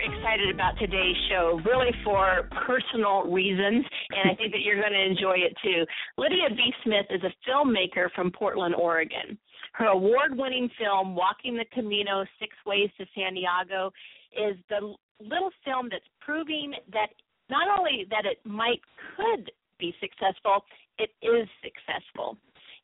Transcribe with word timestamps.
Excited 0.00 0.52
about 0.52 0.78
today's 0.78 1.16
show, 1.28 1.60
really 1.64 1.90
for 2.04 2.48
personal 2.66 3.24
reasons, 3.24 3.84
and 4.10 4.30
I 4.30 4.34
think 4.34 4.52
that 4.52 4.60
you're 4.60 4.80
going 4.80 4.92
to 4.92 5.04
enjoy 5.04 5.36
it 5.38 5.54
too. 5.62 5.84
Lydia 6.16 6.48
B. 6.50 6.72
Smith 6.84 7.06
is 7.10 7.22
a 7.22 7.32
filmmaker 7.48 8.10
from 8.14 8.30
Portland, 8.30 8.74
Oregon. 8.74 9.38
Her 9.72 9.86
award 9.86 10.36
winning 10.36 10.68
film, 10.78 11.14
Walking 11.14 11.56
the 11.56 11.64
Camino 11.72 12.24
Six 12.38 12.54
Ways 12.66 12.90
to 12.98 13.06
Santiago, 13.14 13.92
is 14.32 14.56
the 14.68 14.94
little 15.20 15.50
film 15.64 15.88
that's 15.90 16.04
proving 16.20 16.72
that 16.92 17.08
not 17.48 17.66
only 17.78 18.06
that 18.10 18.24
it 18.24 18.38
might 18.44 18.80
could 19.16 19.50
be 19.78 19.94
successful, 20.00 20.64
it 20.98 21.10
is 21.22 21.48
successful. 21.62 22.36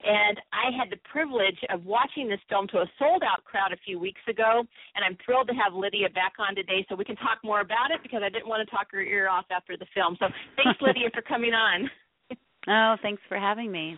And 0.05 0.38
I 0.52 0.77
had 0.77 0.90
the 0.90 1.01
privilege 1.10 1.59
of 1.70 1.84
watching 1.84 2.29
this 2.29 2.40
film 2.48 2.68
to 2.68 2.79
a 2.79 2.87
sold 2.98 3.23
out 3.23 3.45
crowd 3.45 3.73
a 3.73 3.80
few 3.84 3.98
weeks 3.98 4.20
ago. 4.29 4.62
And 4.95 5.04
I'm 5.04 5.16
thrilled 5.24 5.48
to 5.48 5.54
have 5.54 5.74
Lydia 5.74 6.10
back 6.10 6.34
on 6.38 6.54
today 6.54 6.84
so 6.88 6.95
we 6.95 7.04
can 7.04 7.16
talk 7.16 7.38
more 7.43 7.60
about 7.60 7.90
it 7.90 8.02
because 8.02 8.20
I 8.23 8.29
didn't 8.29 8.48
want 8.48 8.66
to 8.66 8.70
talk 8.70 8.88
her 8.93 9.02
ear 9.02 9.29
off 9.29 9.46
after 9.51 9.76
the 9.76 9.87
film. 9.95 10.16
So 10.20 10.26
thanks, 10.57 10.80
Lydia, 10.80 11.09
for 11.12 11.23
coming 11.23 11.54
on. 11.54 11.90
Oh, 12.68 12.96
thanks 13.01 13.23
for 13.29 13.38
having 13.38 13.70
me. 13.70 13.96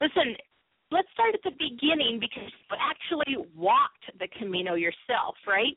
Listen, 0.00 0.34
let's 0.90 1.08
start 1.12 1.34
at 1.34 1.40
the 1.44 1.50
beginning 1.50 2.18
because 2.18 2.50
you 2.50 2.76
actually 2.80 3.36
walked 3.54 4.18
the 4.18 4.28
Camino 4.38 4.76
yourself, 4.76 5.34
right? 5.46 5.76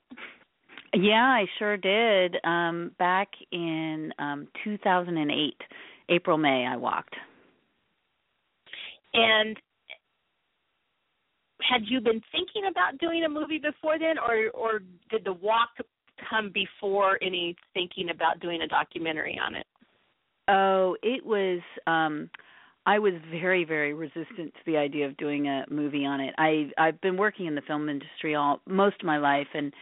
Yeah, 0.94 1.24
I 1.24 1.46
sure 1.60 1.76
did. 1.76 2.38
Um 2.46 2.92
back 3.00 3.30
in 3.52 4.14
um 4.20 4.48
2008, 4.64 5.56
April 6.08 6.38
May 6.38 6.66
I 6.66 6.78
walked. 6.78 7.16
And 9.14 9.58
had 11.62 11.82
you 11.86 12.02
been 12.02 12.22
thinking 12.32 12.70
about 12.70 12.98
doing 13.00 13.24
a 13.24 13.30
movie 13.30 13.60
before 13.60 14.00
then, 14.00 14.18
or 14.18 14.50
or 14.54 14.80
did 15.10 15.24
the 15.24 15.34
walk 15.34 15.70
come 16.30 16.52
before 16.54 17.18
any 17.22 17.56
thinking 17.74 18.10
about 18.10 18.40
doing 18.40 18.62
a 18.62 18.68
documentary 18.68 19.40
on 19.44 19.56
it? 19.56 19.66
Oh, 20.48 20.98
it 21.02 21.26
was. 21.26 21.62
um 21.88 22.30
I 22.86 22.98
was 22.98 23.14
very, 23.30 23.64
very 23.64 23.94
resistant 23.94 24.56
to 24.56 24.60
the 24.66 24.76
idea 24.76 25.06
of 25.06 25.16
doing 25.18 25.48
a 25.48 25.66
movie 25.70 26.06
on 26.06 26.20
it. 26.20 26.34
I 26.38 26.72
I've 26.78 27.00
been 27.02 27.18
working 27.18 27.46
in 27.46 27.56
the 27.56 27.62
film 27.62 27.90
industry 27.90 28.36
all 28.36 28.60
most 28.66 28.96
of 29.02 29.06
my 29.06 29.18
life, 29.18 29.48
and 29.54 29.74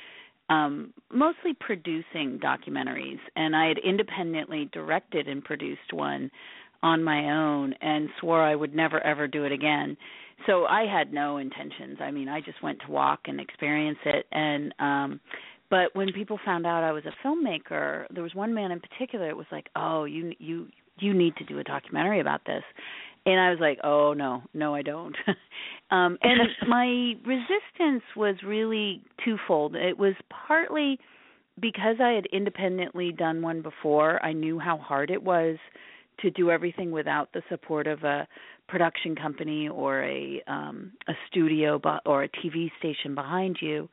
um 0.49 0.93
mostly 1.11 1.53
producing 1.59 2.39
documentaries 2.39 3.19
and 3.35 3.55
I 3.55 3.67
had 3.67 3.77
independently 3.79 4.69
directed 4.73 5.27
and 5.27 5.43
produced 5.43 5.93
one 5.93 6.29
on 6.81 7.03
my 7.03 7.31
own 7.31 7.73
and 7.81 8.09
swore 8.19 8.41
I 8.43 8.55
would 8.55 8.73
never 8.73 8.99
ever 9.05 9.27
do 9.27 9.45
it 9.45 9.51
again. 9.51 9.97
So 10.47 10.65
I 10.65 10.85
had 10.85 11.11
no 11.11 11.37
intentions. 11.37 11.97
I 12.01 12.11
mean, 12.11 12.29
I 12.29 12.39
just 12.39 12.63
went 12.63 12.79
to 12.85 12.91
walk 12.91 13.21
and 13.25 13.39
experience 13.39 13.99
it 14.05 14.25
and 14.31 14.73
um 14.79 15.19
but 15.69 15.95
when 15.95 16.11
people 16.13 16.39
found 16.43 16.65
out 16.65 16.83
I 16.83 16.91
was 16.91 17.03
a 17.05 17.27
filmmaker, 17.27 18.05
there 18.11 18.23
was 18.23 18.33
one 18.33 18.53
man 18.55 18.71
in 18.71 18.79
particular 18.79 19.29
it 19.29 19.37
was 19.37 19.45
like, 19.51 19.67
"Oh, 19.75 20.05
you 20.05 20.33
you 20.39 20.67
you 20.99 21.13
need 21.13 21.35
to 21.37 21.45
do 21.45 21.59
a 21.59 21.63
documentary 21.63 22.19
about 22.19 22.41
this." 22.45 22.63
And 23.25 23.39
I 23.39 23.51
was 23.51 23.59
like, 23.59 23.79
"Oh, 23.83 24.13
no. 24.13 24.41
No, 24.53 24.73
I 24.73 24.81
don't." 24.81 25.15
um 25.91 26.17
and 26.23 26.39
my 26.67 27.13
resistance 27.25 28.03
was 28.15 28.35
really 28.43 29.03
twofold. 29.23 29.75
It 29.75 29.97
was 29.97 30.15
partly 30.47 30.99
because 31.59 31.97
I 32.01 32.11
had 32.11 32.25
independently 32.27 33.11
done 33.11 33.41
one 33.41 33.61
before, 33.61 34.23
I 34.23 34.33
knew 34.33 34.59
how 34.59 34.77
hard 34.77 35.11
it 35.11 35.21
was 35.21 35.57
to 36.21 36.31
do 36.31 36.51
everything 36.51 36.91
without 36.91 37.31
the 37.33 37.41
support 37.49 37.87
of 37.87 38.03
a 38.03 38.27
production 38.67 39.15
company 39.15 39.67
or 39.67 40.03
a 40.03 40.41
um 40.47 40.91
a 41.07 41.13
studio 41.29 41.81
or 42.05 42.23
a 42.23 42.29
TV 42.29 42.71
station 42.79 43.15
behind 43.15 43.57
you. 43.61 43.89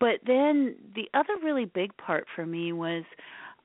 But 0.00 0.20
then 0.26 0.76
the 0.94 1.08
other 1.14 1.34
really 1.42 1.66
big 1.66 1.96
part 1.96 2.26
for 2.34 2.46
me 2.46 2.72
was 2.72 3.04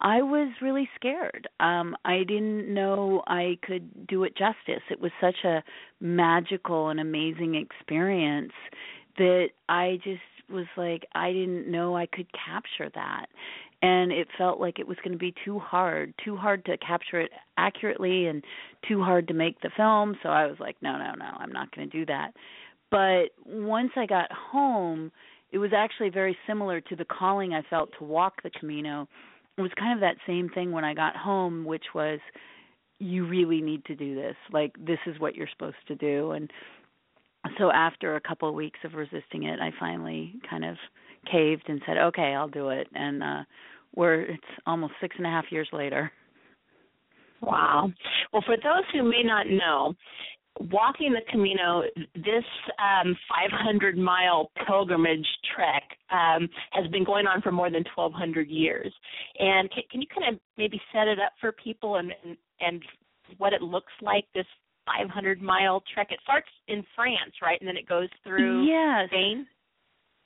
I 0.01 0.21
was 0.21 0.51
really 0.61 0.89
scared. 0.95 1.47
Um 1.59 1.95
I 2.05 2.19
didn't 2.19 2.73
know 2.73 3.23
I 3.27 3.57
could 3.65 4.07
do 4.07 4.23
it 4.23 4.35
justice. 4.37 4.83
It 4.89 4.99
was 4.99 5.11
such 5.21 5.43
a 5.45 5.63
magical 6.01 6.89
and 6.89 6.99
amazing 6.99 7.55
experience 7.55 8.53
that 9.17 9.49
I 9.67 9.99
just 10.03 10.21
was 10.49 10.65
like 10.75 11.05
I 11.13 11.31
didn't 11.31 11.69
know 11.69 11.95
I 11.95 12.05
could 12.05 12.27
capture 12.33 12.89
that 12.95 13.27
and 13.81 14.11
it 14.11 14.27
felt 14.37 14.59
like 14.59 14.79
it 14.79 14.87
was 14.87 14.97
going 15.03 15.13
to 15.13 15.17
be 15.17 15.33
too 15.45 15.57
hard, 15.59 16.13
too 16.23 16.35
hard 16.35 16.65
to 16.65 16.77
capture 16.77 17.21
it 17.21 17.31
accurately 17.57 18.27
and 18.27 18.43
too 18.87 19.01
hard 19.01 19.27
to 19.29 19.33
make 19.33 19.59
the 19.61 19.69
film. 19.75 20.15
So 20.21 20.29
I 20.29 20.47
was 20.47 20.57
like, 20.59 20.75
no, 20.81 20.97
no, 20.97 21.13
no, 21.17 21.31
I'm 21.37 21.51
not 21.51 21.73
going 21.73 21.89
to 21.89 21.97
do 21.97 22.05
that. 22.07 22.31
But 22.91 23.29
once 23.45 23.91
I 23.95 24.05
got 24.05 24.31
home, 24.31 25.11
it 25.51 25.59
was 25.59 25.71
actually 25.75 26.09
very 26.09 26.37
similar 26.45 26.81
to 26.81 26.95
the 26.95 27.05
calling 27.05 27.53
I 27.53 27.61
felt 27.69 27.89
to 27.99 28.03
walk 28.03 28.43
the 28.43 28.49
Camino. 28.49 29.07
It 29.57 29.61
was 29.61 29.71
kind 29.77 29.93
of 29.93 30.01
that 30.01 30.17
same 30.27 30.49
thing 30.49 30.71
when 30.71 30.83
I 30.83 30.93
got 30.93 31.15
home, 31.15 31.65
which 31.65 31.85
was 31.95 32.19
you 32.99 33.25
really 33.25 33.61
need 33.61 33.85
to 33.85 33.95
do 33.95 34.13
this. 34.13 34.35
Like 34.51 34.73
this 34.77 34.99
is 35.05 35.19
what 35.19 35.35
you're 35.35 35.47
supposed 35.51 35.77
to 35.87 35.95
do 35.95 36.31
and 36.31 36.51
so 37.57 37.71
after 37.71 38.15
a 38.15 38.21
couple 38.21 38.49
of 38.49 38.55
weeks 38.55 38.79
of 38.83 38.93
resisting 38.93 39.43
it, 39.43 39.59
I 39.59 39.71
finally 39.79 40.33
kind 40.49 40.65
of 40.65 40.77
caved 41.31 41.63
and 41.67 41.81
said, 41.85 41.97
"Okay, 41.97 42.33
I'll 42.33 42.47
do 42.47 42.69
it." 42.69 42.87
And 42.93 43.23
uh 43.23 43.43
we're 43.95 44.21
it's 44.21 44.43
almost 44.65 44.93
six 45.01 45.15
and 45.17 45.25
a 45.25 45.29
half 45.29 45.45
years 45.51 45.69
later. 45.73 46.11
Wow. 47.41 47.91
Well, 48.33 48.43
for 48.45 48.57
those 48.57 48.83
who 48.93 49.03
may 49.03 49.23
not 49.23 49.47
know, 49.47 49.93
walking 50.71 51.13
the 51.13 51.21
Camino, 51.31 51.83
this 52.15 52.43
um, 52.79 53.15
500 53.29 53.97
mile 53.97 54.51
pilgrimage 54.67 55.25
trek 55.55 55.83
um, 56.11 56.49
has 56.71 56.89
been 56.91 57.05
going 57.05 57.27
on 57.27 57.41
for 57.41 57.51
more 57.51 57.69
than 57.69 57.83
1,200 57.95 58.49
years. 58.49 58.93
And 59.39 59.71
can, 59.71 59.83
can 59.89 60.01
you 60.01 60.07
kind 60.13 60.35
of 60.35 60.41
maybe 60.57 60.81
set 60.93 61.07
it 61.07 61.19
up 61.19 61.31
for 61.39 61.51
people 61.53 61.95
and, 61.95 62.11
and 62.23 62.37
and 62.61 62.83
what 63.37 63.53
it 63.53 63.61
looks 63.61 63.93
like 64.01 64.25
this 64.33 64.45
500 64.97 65.41
mile 65.41 65.83
trek? 65.93 66.07
It 66.11 66.19
starts 66.23 66.47
in 66.67 66.83
France, 66.95 67.33
right, 67.41 67.59
and 67.59 67.67
then 67.67 67.77
it 67.77 67.87
goes 67.87 68.09
through 68.23 68.65
yes. 68.65 69.09
Spain. 69.09 69.45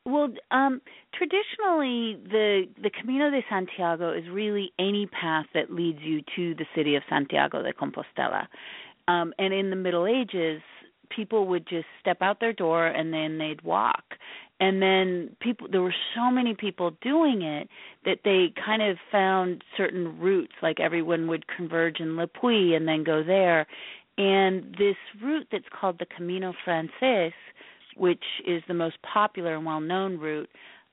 Well, 0.05 0.29
um, 0.51 0.81
traditionally, 1.13 2.19
the 2.29 2.63
the 2.81 2.89
Camino 2.89 3.29
de 3.29 3.41
Santiago 3.49 4.11
is 4.11 4.23
really 4.29 4.73
any 4.77 5.07
path 5.07 5.45
that 5.53 5.71
leads 5.71 5.99
you 6.01 6.21
to 6.35 6.55
the 6.55 6.65
city 6.75 6.95
of 6.95 7.03
Santiago 7.09 7.61
de 7.63 7.71
Compostela. 7.73 8.47
Um, 9.07 9.33
and 9.37 9.53
in 9.53 9.69
the 9.69 9.75
Middle 9.75 10.05
Ages, 10.05 10.61
people 11.09 11.47
would 11.47 11.67
just 11.67 11.85
step 11.99 12.17
out 12.21 12.39
their 12.39 12.53
door 12.53 12.87
and 12.87 13.13
then 13.13 13.37
they'd 13.37 13.61
walk. 13.61 14.03
And 14.59 14.81
then 14.81 15.35
people, 15.41 15.67
there 15.69 15.81
were 15.81 15.95
so 16.15 16.31
many 16.31 16.53
people 16.53 16.91
doing 17.01 17.41
it 17.41 17.67
that 18.05 18.19
they 18.23 18.53
kind 18.63 18.81
of 18.81 18.97
found 19.11 19.63
certain 19.75 20.19
routes, 20.19 20.53
like 20.61 20.79
everyone 20.79 21.27
would 21.27 21.45
converge 21.47 21.99
in 21.99 22.15
Le 22.15 22.27
Puy 22.27 22.73
and 22.73 22.87
then 22.87 23.03
go 23.03 23.23
there. 23.23 23.67
And 24.17 24.75
this 24.77 24.95
route 25.21 25.47
that's 25.51 25.65
called 25.79 25.99
the 25.99 26.05
Camino 26.05 26.53
Frances 26.63 27.33
which 27.95 28.23
is 28.45 28.61
the 28.67 28.73
most 28.73 28.97
popular 29.01 29.55
and 29.55 29.65
well-known 29.65 30.17
route. 30.17 30.49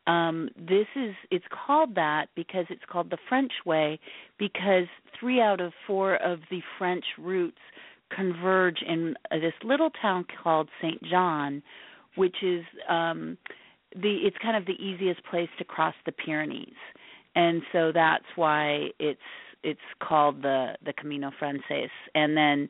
Um, 0.06 0.48
this 0.56 0.86
is 0.96 1.14
it's 1.30 1.44
called 1.66 1.94
that 1.94 2.26
because 2.34 2.66
it's 2.70 2.82
called 2.90 3.10
the 3.10 3.18
French 3.28 3.52
way 3.66 4.00
because 4.38 4.86
three 5.18 5.40
out 5.40 5.60
of 5.60 5.72
four 5.86 6.16
of 6.16 6.40
the 6.50 6.62
French 6.78 7.04
routes 7.18 7.58
converge 8.14 8.78
in 8.86 9.14
this 9.30 9.52
little 9.62 9.90
town 10.02 10.24
called 10.42 10.68
Saint 10.80 11.02
John, 11.04 11.62
which 12.16 12.36
is 12.42 12.64
um, 12.88 13.36
the 13.94 14.16
it's 14.24 14.36
kind 14.42 14.56
of 14.56 14.66
the 14.66 14.82
easiest 14.82 15.24
place 15.24 15.50
to 15.58 15.64
cross 15.64 15.94
the 16.06 16.12
Pyrenees, 16.12 16.74
and 17.36 17.62
so 17.70 17.92
that's 17.92 18.24
why 18.36 18.88
it's 18.98 19.20
it's 19.62 19.80
called 20.02 20.42
the 20.42 20.76
the 20.84 20.94
Camino 20.94 21.30
Frances. 21.38 21.90
And 22.14 22.36
then 22.36 22.68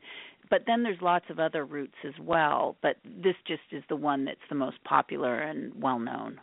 but 0.50 0.62
then 0.66 0.82
there's 0.82 1.00
lots 1.00 1.24
of 1.30 1.38
other 1.38 1.64
routes 1.64 1.94
as 2.06 2.14
well 2.20 2.76
but 2.82 2.96
this 3.04 3.34
just 3.46 3.62
is 3.72 3.82
the 3.88 3.96
one 3.96 4.24
that's 4.24 4.38
the 4.48 4.54
most 4.54 4.82
popular 4.84 5.40
and 5.40 5.72
well 5.80 5.98
known 5.98 6.38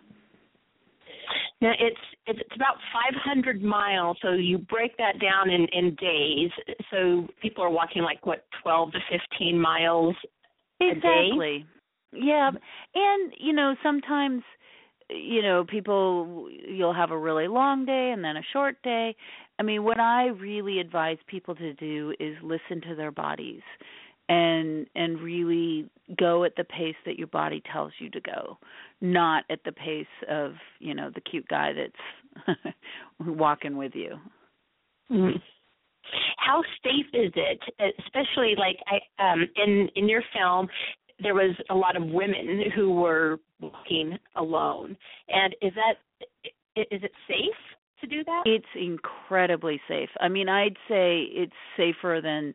now 1.62 1.72
it's 1.80 1.98
it's 2.26 2.56
about 2.56 2.76
500 2.94 3.62
miles 3.62 4.18
so 4.22 4.34
you 4.34 4.58
break 4.58 4.96
that 4.98 5.20
down 5.20 5.50
in 5.50 5.68
in 5.72 5.96
days. 5.96 6.52
So 6.92 7.28
people 7.42 7.64
are 7.64 7.70
walking 7.70 8.04
like 8.04 8.26
what 8.26 8.46
12 8.62 8.92
to 8.92 9.00
15 9.38 9.60
miles 9.60 10.16
exactly. 10.80 11.66
Yeah 12.14 12.52
and 12.96 13.34
you 13.40 13.54
know 13.54 13.76
sometimes 13.84 14.44
you 15.10 15.42
know, 15.42 15.64
people 15.64 16.50
you'll 16.68 16.94
have 16.94 17.12
a 17.12 17.18
really 17.18 17.48
long 17.48 17.86
day 17.86 18.12
and 18.14 18.24
then 18.24 18.38
a 18.38 18.42
short 18.54 18.82
day. 18.84 19.16
I 19.60 19.64
mean, 19.64 19.84
what 19.84 20.00
I 20.00 20.28
really 20.28 20.80
advise 20.80 21.18
people 21.28 21.56
to 21.56 21.74
do 21.74 22.14
is 22.20 22.36
listen 22.44 22.82
to 22.88 22.96
their 22.96 23.12
bodies 23.12 23.62
and 24.30 24.88
and 24.96 25.20
really 25.22 25.90
go 26.20 26.44
at 26.44 26.56
the 26.58 26.64
pace 26.66 26.96
that 27.06 27.18
your 27.18 27.28
body 27.28 27.64
tells 27.72 27.94
you 27.98 28.10
to 28.10 28.20
go 28.20 28.58
not 29.00 29.46
at 29.50 29.60
the 29.64 29.72
pace 29.72 30.06
of 30.30 30.52
you 30.80 30.94
know 30.94 31.10
the 31.16 31.22
cute 31.22 31.48
guy 31.48 31.72
that's 31.72 32.58
walking 33.26 33.78
with 33.78 33.94
you. 33.96 34.18
Mm-hmm. 35.10 35.38
how 36.36 36.62
safe 36.84 37.06
is 37.14 37.32
it 37.38 37.60
especially 38.04 38.56
like 38.58 38.76
i 38.88 39.32
um 39.32 39.48
in 39.56 39.88
in 39.96 40.10
your 40.10 40.22
film 40.34 40.68
there 41.20 41.34
was 41.34 41.56
a 41.70 41.76
lot 41.76 41.96
of 41.96 42.04
women 42.04 42.64
who 42.76 42.92
were 42.92 43.40
walking 43.60 44.18
alone. 44.36 44.96
And 45.30 45.56
is 45.62 45.74
that 45.76 45.96
is 46.76 47.04
it 47.04 47.12
safe 47.28 47.77
to 48.02 48.08
do 48.08 48.24
that 48.24 48.44
it's 48.46 48.66
incredibly 48.76 49.80
safe 49.88 50.10
i 50.20 50.28
mean 50.28 50.50
i'd 50.50 50.78
say 50.88 51.22
it's 51.32 51.54
safer 51.76 52.20
than 52.22 52.54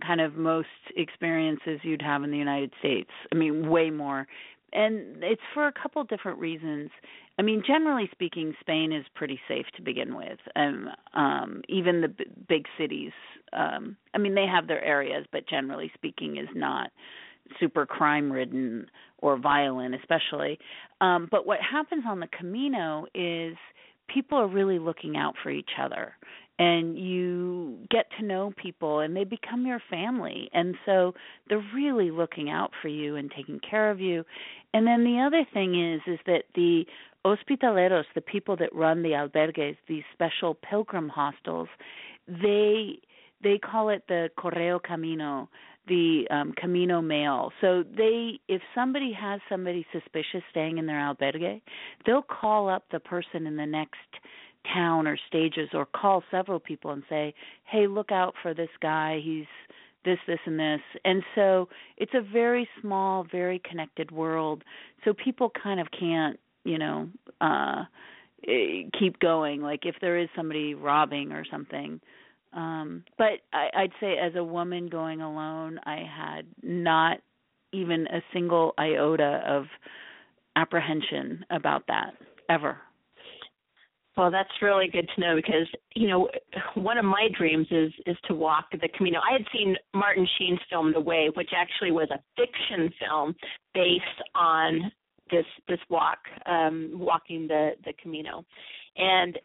kind 0.00 0.20
of 0.20 0.34
most 0.36 0.68
experiences 0.96 1.80
you'd 1.82 2.02
have 2.02 2.22
in 2.22 2.30
the 2.30 2.36
United 2.36 2.72
States. 2.78 3.10
I 3.32 3.36
mean, 3.36 3.68
way 3.68 3.90
more. 3.90 4.26
And 4.72 5.22
it's 5.22 5.42
for 5.54 5.66
a 5.66 5.72
couple 5.72 6.04
different 6.04 6.38
reasons. 6.38 6.90
I 7.38 7.42
mean, 7.42 7.62
generally 7.66 8.08
speaking, 8.12 8.54
Spain 8.60 8.92
is 8.92 9.04
pretty 9.14 9.40
safe 9.48 9.64
to 9.76 9.82
begin 9.82 10.14
with. 10.14 10.38
Um, 10.56 10.88
um, 11.14 11.62
even 11.68 12.02
the 12.02 12.08
b- 12.08 12.26
big 12.48 12.66
cities. 12.76 13.12
Um, 13.52 13.96
I 14.14 14.18
mean, 14.18 14.34
they 14.34 14.46
have 14.46 14.66
their 14.66 14.84
areas, 14.84 15.24
but 15.32 15.48
generally 15.48 15.90
speaking, 15.94 16.36
is 16.36 16.48
not 16.54 16.90
super 17.58 17.86
crime 17.86 18.30
ridden 18.30 18.90
or 19.18 19.38
violent, 19.38 19.94
especially. 19.94 20.58
Um, 21.00 21.28
but 21.30 21.46
what 21.46 21.60
happens 21.60 22.04
on 22.06 22.20
the 22.20 22.28
Camino 22.38 23.06
is 23.14 23.56
people 24.12 24.38
are 24.38 24.48
really 24.48 24.78
looking 24.78 25.16
out 25.16 25.34
for 25.42 25.50
each 25.50 25.70
other 25.80 26.14
and 26.58 26.98
you 26.98 27.78
get 27.90 28.06
to 28.18 28.24
know 28.24 28.52
people 28.56 29.00
and 29.00 29.16
they 29.16 29.24
become 29.24 29.64
your 29.64 29.80
family 29.88 30.50
and 30.52 30.74
so 30.84 31.14
they're 31.48 31.64
really 31.74 32.10
looking 32.10 32.50
out 32.50 32.72
for 32.82 32.88
you 32.88 33.16
and 33.16 33.30
taking 33.30 33.60
care 33.60 33.90
of 33.90 34.00
you. 34.00 34.24
And 34.74 34.86
then 34.86 35.04
the 35.04 35.20
other 35.20 35.46
thing 35.52 35.94
is 35.94 36.00
is 36.06 36.18
that 36.26 36.44
the 36.54 36.84
hospitaleros 37.24 38.04
the 38.14 38.20
people 38.20 38.56
that 38.56 38.74
run 38.74 39.02
the 39.02 39.10
albergues 39.10 39.76
these 39.88 40.04
special 40.12 40.54
pilgrim 40.54 41.08
hostels 41.08 41.68
they 42.26 42.98
they 43.42 43.58
call 43.58 43.88
it 43.88 44.02
the 44.08 44.30
correo 44.36 44.78
camino 44.78 45.48
the 45.88 46.26
um 46.30 46.52
camino 46.56 47.00
mail 47.00 47.50
so 47.60 47.82
they 47.96 48.38
if 48.48 48.62
somebody 48.74 49.12
has 49.12 49.40
somebody 49.48 49.86
suspicious 49.92 50.42
staying 50.50 50.78
in 50.78 50.86
their 50.86 50.98
albergue 50.98 51.60
they'll 52.06 52.22
call 52.22 52.68
up 52.68 52.84
the 52.92 53.00
person 53.00 53.46
in 53.46 53.56
the 53.56 53.66
next 53.66 53.96
town 54.72 55.06
or 55.06 55.18
stages 55.28 55.70
or 55.72 55.86
call 55.86 56.22
several 56.30 56.60
people 56.60 56.90
and 56.92 57.02
say, 57.08 57.34
"Hey, 57.64 57.86
look 57.86 58.12
out 58.12 58.34
for 58.42 58.54
this 58.54 58.70
guy. 58.80 59.20
He's 59.20 59.46
this 60.04 60.18
this 60.26 60.40
and 60.46 60.58
this." 60.58 60.80
And 61.04 61.22
so 61.34 61.68
it's 61.96 62.14
a 62.14 62.20
very 62.20 62.68
small, 62.80 63.24
very 63.24 63.58
connected 63.60 64.10
world. 64.10 64.64
So 65.04 65.14
people 65.14 65.50
kind 65.50 65.80
of 65.80 65.88
can't, 65.90 66.38
you 66.64 66.78
know, 66.78 67.08
uh 67.40 67.84
eh, 68.46 68.84
keep 68.98 69.18
going 69.20 69.62
like 69.62 69.86
if 69.86 69.96
there 70.00 70.18
is 70.18 70.28
somebody 70.36 70.74
robbing 70.74 71.32
or 71.32 71.44
something. 71.44 72.00
Um 72.52 73.04
but 73.16 73.40
I 73.52 73.68
I'd 73.74 73.92
say 74.00 74.16
as 74.18 74.34
a 74.36 74.44
woman 74.44 74.88
going 74.88 75.20
alone, 75.20 75.78
I 75.84 75.96
had 76.04 76.46
not 76.62 77.18
even 77.72 78.06
a 78.06 78.22
single 78.32 78.74
iota 78.78 79.42
of 79.46 79.66
apprehension 80.56 81.44
about 81.50 81.86
that 81.88 82.14
ever. 82.48 82.78
Well, 84.18 84.32
that's 84.32 84.50
really 84.60 84.88
good 84.88 85.08
to 85.14 85.20
know 85.20 85.36
because 85.36 85.68
you 85.94 86.08
know 86.08 86.28
one 86.74 86.98
of 86.98 87.04
my 87.04 87.28
dreams 87.38 87.68
is 87.70 87.92
is 88.04 88.16
to 88.26 88.34
walk 88.34 88.64
the 88.72 88.88
Camino. 88.96 89.20
I 89.20 89.32
had 89.32 89.46
seen 89.52 89.76
Martin 89.94 90.26
Sheen's 90.36 90.58
film 90.68 90.92
The 90.92 91.00
Way, 91.00 91.30
which 91.34 91.50
actually 91.56 91.92
was 91.92 92.08
a 92.10 92.18
fiction 92.36 92.92
film 92.98 93.36
based 93.74 94.02
on 94.34 94.90
this 95.30 95.44
this 95.68 95.78
walk, 95.88 96.18
um, 96.46 96.90
walking 96.94 97.46
the 97.46 97.72
the 97.84 97.92
Camino, 98.02 98.44
and 98.96 99.38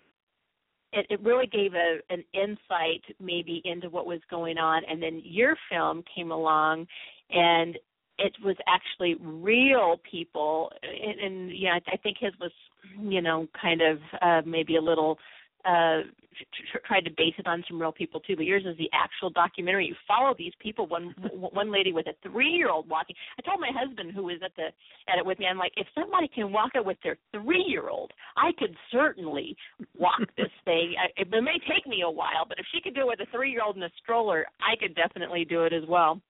it, 0.93 1.05
it 1.09 1.21
really 1.21 1.47
gave 1.47 1.73
a 1.73 1.99
an 2.09 2.23
insight 2.33 3.03
maybe 3.19 3.61
into 3.65 3.89
what 3.89 4.05
was 4.05 4.19
going 4.29 4.57
on. 4.57 4.83
And 4.89 5.01
then 5.01 5.21
your 5.23 5.55
film 5.69 6.03
came 6.15 6.31
along, 6.31 6.87
and 7.29 7.77
it 8.19 8.33
was 8.43 8.55
actually 8.67 9.15
real 9.19 9.99
people 10.09 10.71
and, 10.83 11.19
and 11.19 11.57
yeah 11.57 11.79
i 11.87 11.97
think 11.97 12.17
his 12.19 12.31
was 12.39 12.51
you 13.01 13.21
know 13.21 13.47
kind 13.59 13.81
of 13.81 13.97
uh 14.21 14.41
maybe 14.45 14.75
a 14.75 14.81
little 14.81 15.17
uh 15.65 16.01
tr- 16.71 16.85
tried 16.85 17.05
to 17.05 17.11
base 17.11 17.33
it 17.37 17.47
on 17.47 17.63
some 17.67 17.79
real 17.79 17.91
people 17.91 18.19
too 18.19 18.35
but 18.35 18.45
yours 18.45 18.63
is 18.65 18.77
the 18.77 18.89
actual 18.93 19.29
documentary 19.29 19.87
you 19.87 19.95
follow 20.07 20.33
these 20.37 20.53
people 20.59 20.87
one 20.87 21.13
one 21.33 21.71
lady 21.71 21.91
with 21.91 22.07
a 22.07 22.29
three 22.29 22.49
year 22.49 22.69
old 22.69 22.87
walking 22.89 23.15
i 23.37 23.41
told 23.41 23.59
my 23.59 23.71
husband 23.73 24.11
who 24.13 24.23
was 24.23 24.39
at 24.43 24.55
the 24.55 24.67
at 25.11 25.17
it 25.17 25.25
with 25.25 25.39
me 25.39 25.45
i'm 25.45 25.57
like 25.57 25.73
if 25.77 25.87
somebody 25.95 26.27
can 26.27 26.51
walk 26.51 26.71
it 26.75 26.85
with 26.85 26.97
their 27.03 27.17
three 27.31 27.63
year 27.67 27.89
old 27.89 28.11
i 28.37 28.51
could 28.57 28.75
certainly 28.91 29.55
walk 29.97 30.21
this 30.37 30.51
thing 30.65 30.95
I, 30.99 31.21
it 31.21 31.29
may 31.29 31.59
take 31.67 31.87
me 31.87 32.01
a 32.05 32.09
while 32.09 32.45
but 32.47 32.59
if 32.59 32.65
she 32.73 32.81
could 32.81 32.95
do 32.95 33.01
it 33.01 33.17
with 33.19 33.27
a 33.27 33.31
three 33.31 33.51
year 33.51 33.61
old 33.65 33.77
in 33.77 33.83
a 33.83 33.91
stroller 34.01 34.45
i 34.59 34.75
could 34.79 34.95
definitely 34.95 35.45
do 35.45 35.63
it 35.63 35.73
as 35.73 35.83
well 35.87 36.21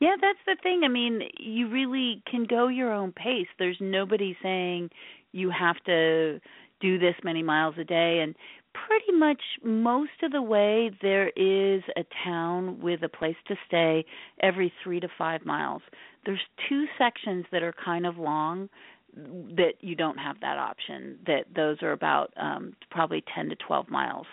yeah, 0.00 0.16
that's 0.20 0.38
the 0.46 0.56
thing. 0.64 0.80
I 0.84 0.88
mean, 0.88 1.20
you 1.38 1.68
really 1.68 2.24
can 2.28 2.44
go 2.44 2.66
your 2.66 2.92
own 2.92 3.12
pace. 3.12 3.46
There's 3.56 3.76
nobody 3.80 4.36
saying 4.42 4.90
you 5.32 5.50
have 5.50 5.76
to 5.86 6.40
do 6.82 6.98
this 6.98 7.14
many 7.24 7.42
miles 7.42 7.76
a 7.78 7.84
day 7.84 8.20
and 8.20 8.34
pretty 8.74 9.12
much 9.12 9.40
most 9.62 10.22
of 10.22 10.32
the 10.32 10.42
way 10.42 10.90
there 11.00 11.28
is 11.36 11.82
a 11.96 12.04
town 12.24 12.80
with 12.80 13.02
a 13.02 13.08
place 13.08 13.36
to 13.46 13.54
stay 13.66 14.04
every 14.40 14.72
3 14.82 15.00
to 15.00 15.08
5 15.16 15.44
miles. 15.46 15.82
There's 16.26 16.40
two 16.68 16.86
sections 16.98 17.44
that 17.52 17.62
are 17.62 17.74
kind 17.84 18.06
of 18.06 18.18
long 18.18 18.68
that 19.14 19.74
you 19.80 19.94
don't 19.94 20.16
have 20.16 20.40
that 20.40 20.58
option. 20.58 21.18
That 21.26 21.44
those 21.54 21.82
are 21.82 21.92
about 21.92 22.32
um 22.36 22.74
probably 22.90 23.22
10 23.34 23.50
to 23.50 23.56
12 23.56 23.90
miles 23.90 24.26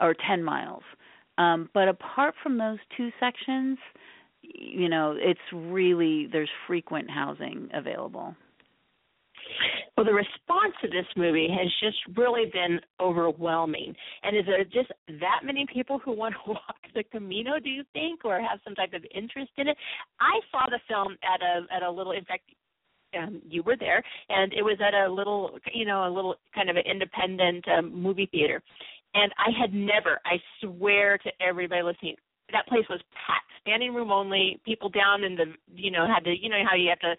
or 0.00 0.14
10 0.14 0.42
miles. 0.42 0.82
Um 1.38 1.68
but 1.74 1.88
apart 1.88 2.34
from 2.42 2.56
those 2.58 2.78
two 2.96 3.10
sections, 3.20 3.78
you 4.42 4.88
know 4.88 5.14
it's 5.18 5.40
really 5.52 6.28
there's 6.32 6.50
frequent 6.66 7.10
housing 7.10 7.68
available 7.74 8.34
well 9.96 10.06
the 10.06 10.12
response 10.12 10.74
to 10.80 10.88
this 10.88 11.06
movie 11.16 11.48
has 11.48 11.68
just 11.80 11.98
really 12.16 12.50
been 12.52 12.80
overwhelming 13.00 13.94
and 14.22 14.36
is 14.36 14.44
there 14.46 14.64
just 14.64 14.92
that 15.20 15.40
many 15.44 15.66
people 15.72 15.98
who 15.98 16.12
want 16.12 16.34
to 16.34 16.40
walk 16.52 16.76
the 16.94 17.04
camino 17.04 17.58
do 17.58 17.70
you 17.70 17.84
think 17.92 18.24
or 18.24 18.40
have 18.40 18.60
some 18.64 18.74
type 18.74 18.92
of 18.92 19.04
interest 19.14 19.50
in 19.56 19.68
it 19.68 19.76
i 20.20 20.40
saw 20.50 20.66
the 20.70 20.80
film 20.88 21.16
at 21.22 21.40
a 21.42 21.74
at 21.74 21.82
a 21.82 21.90
little 21.90 22.12
in 22.12 22.24
fact 22.24 22.42
um, 23.18 23.42
you 23.46 23.62
were 23.62 23.76
there, 23.78 24.02
and 24.28 24.52
it 24.52 24.62
was 24.62 24.78
at 24.80 24.94
a 24.94 25.12
little, 25.12 25.58
you 25.72 25.84
know, 25.84 26.08
a 26.08 26.12
little 26.12 26.36
kind 26.54 26.70
of 26.70 26.76
an 26.76 26.84
independent 26.90 27.64
um, 27.68 27.94
movie 27.94 28.28
theater. 28.30 28.62
And 29.14 29.30
I 29.38 29.50
had 29.58 29.74
never, 29.74 30.20
I 30.24 30.36
swear 30.60 31.18
to 31.18 31.30
everybody 31.40 31.82
listening, 31.82 32.16
that 32.52 32.66
place 32.66 32.84
was 32.88 33.00
packed, 33.12 33.50
standing 33.60 33.94
room 33.94 34.10
only. 34.10 34.60
People 34.64 34.88
down 34.88 35.24
in 35.24 35.36
the, 35.36 35.44
you 35.74 35.90
know, 35.90 36.06
had 36.06 36.24
to, 36.24 36.34
you 36.38 36.48
know, 36.48 36.62
how 36.68 36.76
you 36.76 36.88
have 36.88 37.00
to 37.00 37.14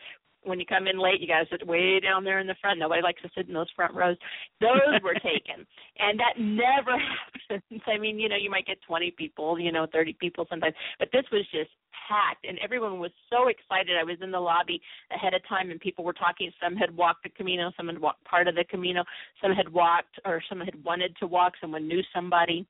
when 0.46 0.60
you 0.60 0.66
come 0.66 0.88
in 0.88 1.00
late, 1.00 1.22
you 1.22 1.28
guys 1.28 1.46
sit 1.52 1.66
way 1.66 2.00
down 2.00 2.24
there 2.24 2.40
in 2.40 2.48
the 2.48 2.56
front. 2.62 2.80
Nobody 2.80 3.02
likes 3.02 3.22
to 3.22 3.30
sit 3.36 3.48
in 3.48 3.54
those 3.54 3.70
front 3.76 3.94
rows. 3.94 4.18
Those 4.62 5.02
were 5.04 5.14
taken, 5.24 5.66
and 6.00 6.20
that 6.20 6.38
never 6.38 6.98
happens. 7.50 7.82
I 7.88 7.98
mean, 7.98 8.20
you 8.20 8.30
know, 8.30 8.36
you 8.36 8.50
might 8.50 8.66
get 8.66 8.78
20 8.88 9.12
people, 9.18 9.60
you 9.60 9.72
know, 9.72 9.88
30 9.92 10.14
people 10.20 10.46
sometimes, 10.50 10.76
but 11.00 11.10
this 11.12 11.24
was 11.32 11.46
just 11.52 11.70
packed, 12.08 12.46
and 12.46 12.60
everyone 12.64 13.00
was 13.00 13.12
so 13.30 13.48
excited. 13.48 13.98
I 14.00 14.04
was 14.04 14.18
in 14.22 14.32
the 14.32 14.40
lobby 14.40 14.82
ahead 15.12 15.34
of 15.34 15.42
time, 15.48 15.72
and 15.72 15.80
people 15.80 16.04
were 16.04 16.14
talking. 16.14 16.52
Some 16.62 16.76
had 16.76 16.96
walked 16.96 17.24
the 17.24 17.30
Camino, 17.30 17.72
some 17.78 17.88
had 17.88 18.00
walked 18.00 18.24
part 18.26 18.48
of 18.48 18.56
the 18.56 18.66
Camino, 18.70 19.04
some 19.42 19.52
had 19.54 19.72
walked, 19.72 20.20
or 20.26 20.42
some 20.50 20.60
had 20.60 20.84
wanted 20.84 21.16
to 21.18 21.28
walk. 21.28 21.54
Someone 21.62 21.88
knew 21.88 22.02
somebody. 22.14 22.66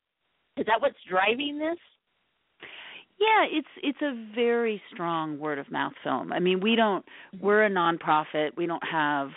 Is 0.58 0.66
that 0.68 0.82
what's 0.82 0.98
driving 1.10 1.58
this? 1.58 1.80
Yeah, 3.20 3.46
it's 3.50 3.68
it's 3.82 4.02
a 4.02 4.14
very 4.36 4.82
strong 4.94 5.40
word 5.40 5.60
of 5.60 5.72
mouth 5.72 5.94
film. 6.04 6.34
I 6.34 6.40
mean, 6.40 6.60
we 6.60 6.76
don't 6.76 7.06
we're 7.40 7.64
a 7.66 7.70
nonprofit. 7.70 8.56
We 8.58 8.66
don't 8.66 8.84
have, 8.86 9.30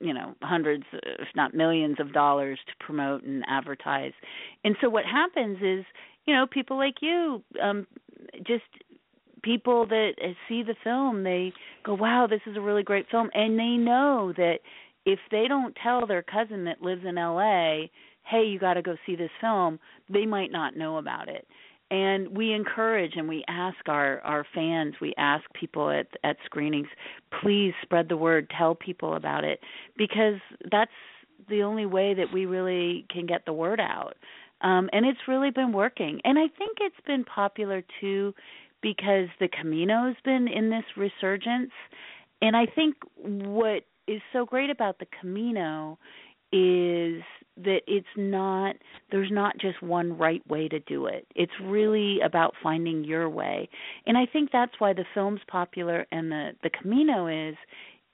you 0.00 0.14
know, 0.14 0.34
hundreds 0.42 0.84
if 0.92 1.28
not 1.36 1.54
millions 1.54 1.96
of 2.00 2.12
dollars 2.12 2.58
to 2.66 2.84
promote 2.84 3.22
and 3.24 3.44
advertise. 3.46 4.12
And 4.64 4.76
so 4.80 4.88
what 4.88 5.04
happens 5.04 5.58
is, 5.62 5.84
you 6.26 6.34
know, 6.34 6.46
people 6.50 6.76
like 6.76 6.96
you 7.00 7.42
um 7.62 7.86
just 8.46 8.64
people 9.42 9.86
that 9.86 10.14
see 10.48 10.62
the 10.62 10.74
film, 10.82 11.22
they 11.22 11.52
go, 11.84 11.94
"Wow, 11.94 12.26
this 12.28 12.40
is 12.46 12.56
a 12.56 12.60
really 12.60 12.82
great 12.82 13.08
film." 13.10 13.30
And 13.34 13.58
they 13.58 13.76
know 13.76 14.32
that 14.36 14.58
if 15.04 15.20
they 15.30 15.46
don't 15.48 15.76
tell 15.82 16.06
their 16.06 16.22
cousin 16.22 16.64
that 16.64 16.82
lives 16.82 17.04
in 17.04 17.14
LA, 17.16 17.88
"Hey, 18.24 18.44
you 18.44 18.58
got 18.58 18.74
to 18.74 18.82
go 18.82 18.96
see 19.06 19.14
this 19.14 19.30
film," 19.40 19.78
they 20.08 20.26
might 20.26 20.50
not 20.50 20.76
know 20.76 20.96
about 20.96 21.28
it 21.28 21.46
and 21.90 22.36
we 22.36 22.52
encourage 22.52 23.12
and 23.16 23.28
we 23.28 23.44
ask 23.48 23.76
our 23.86 24.20
our 24.20 24.46
fans 24.54 24.94
we 25.00 25.14
ask 25.16 25.44
people 25.54 25.90
at 25.90 26.06
at 26.22 26.36
screenings 26.44 26.88
please 27.42 27.72
spread 27.82 28.08
the 28.08 28.16
word 28.16 28.50
tell 28.56 28.74
people 28.74 29.14
about 29.14 29.44
it 29.44 29.60
because 29.96 30.40
that's 30.70 30.90
the 31.48 31.62
only 31.62 31.86
way 31.86 32.14
that 32.14 32.32
we 32.32 32.46
really 32.46 33.06
can 33.10 33.26
get 33.26 33.44
the 33.46 33.52
word 33.52 33.80
out. 33.80 34.16
Um 34.60 34.90
and 34.92 35.06
it's 35.06 35.20
really 35.28 35.50
been 35.50 35.72
working. 35.72 36.20
And 36.24 36.38
i 36.38 36.48
think 36.58 36.78
it's 36.80 37.06
been 37.06 37.24
popular 37.24 37.82
too 38.00 38.34
because 38.80 39.28
the 39.40 39.48
camino's 39.48 40.16
been 40.24 40.48
in 40.48 40.70
this 40.70 40.84
resurgence. 40.96 41.72
And 42.42 42.56
i 42.56 42.66
think 42.66 42.96
what 43.14 43.84
is 44.06 44.20
so 44.32 44.44
great 44.44 44.70
about 44.70 44.98
the 44.98 45.06
camino 45.20 45.98
is 46.50 47.22
that 47.64 47.80
it's 47.86 48.06
not 48.16 48.76
there's 49.10 49.30
not 49.30 49.58
just 49.58 49.82
one 49.82 50.16
right 50.16 50.46
way 50.48 50.68
to 50.68 50.80
do 50.80 51.06
it. 51.06 51.26
It's 51.34 51.52
really 51.62 52.20
about 52.24 52.54
finding 52.62 53.04
your 53.04 53.28
way. 53.28 53.68
And 54.06 54.16
I 54.16 54.26
think 54.26 54.50
that's 54.52 54.72
why 54.78 54.92
the 54.92 55.04
film's 55.14 55.40
popular 55.48 56.06
and 56.12 56.30
the 56.30 56.50
the 56.62 56.70
Camino 56.70 57.26
is 57.26 57.56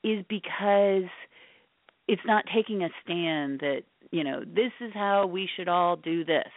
is 0.03 0.25
because 0.29 1.09
it's 2.07 2.23
not 2.27 2.45
taking 2.55 2.83
a 2.83 2.89
stand 3.03 3.61
that, 3.61 3.83
you 4.11 4.23
know, 4.23 4.41
this 4.41 4.73
is 4.81 4.93
how 4.93 5.27
we 5.27 5.49
should 5.57 5.69
all 5.69 5.97
do 5.97 6.25
this. 6.25 6.51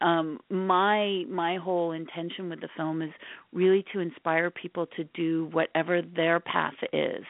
Um 0.00 0.38
my 0.50 1.24
my 1.28 1.56
whole 1.56 1.92
intention 1.92 2.48
with 2.48 2.60
the 2.60 2.68
film 2.76 3.02
is 3.02 3.10
really 3.52 3.84
to 3.92 4.00
inspire 4.00 4.50
people 4.50 4.86
to 4.96 5.04
do 5.14 5.48
whatever 5.52 6.02
their 6.02 6.40
path 6.40 6.76
is 6.92 7.24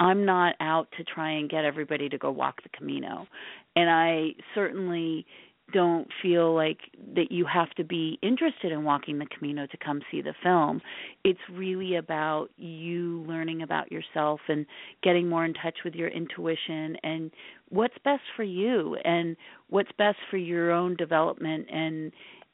I'm 0.00 0.24
not 0.24 0.54
out 0.60 0.88
to 0.98 1.04
try 1.04 1.32
and 1.32 1.48
get 1.48 1.64
everybody 1.64 2.08
to 2.08 2.18
go 2.18 2.30
walk 2.30 2.62
the 2.62 2.68
Camino. 2.76 3.26
And 3.74 3.88
I 3.90 4.34
certainly 4.54 5.26
don't 5.72 6.06
feel 6.22 6.54
like 6.54 6.78
that 7.14 7.32
you 7.32 7.44
have 7.44 7.70
to 7.70 7.82
be 7.82 8.18
interested 8.22 8.70
in 8.70 8.84
walking 8.84 9.18
the 9.18 9.26
Camino 9.26 9.66
to 9.66 9.76
come 9.84 10.00
see 10.10 10.22
the 10.22 10.34
film. 10.42 10.80
It's 11.24 11.40
really 11.52 11.96
about 11.96 12.48
you 12.56 13.24
learning 13.26 13.62
about 13.62 13.90
yourself 13.90 14.40
and 14.48 14.64
getting 15.02 15.28
more 15.28 15.44
in 15.44 15.54
touch 15.54 15.78
with 15.84 15.94
your 15.94 16.08
intuition 16.08 16.96
and 17.02 17.32
what's 17.70 17.96
best 18.04 18.22
for 18.36 18.44
you 18.44 18.96
and 19.04 19.36
what's 19.68 19.90
best 19.98 20.18
for 20.30 20.36
your 20.36 20.70
own 20.70 20.94
development 20.96 21.66
and 21.72 22.12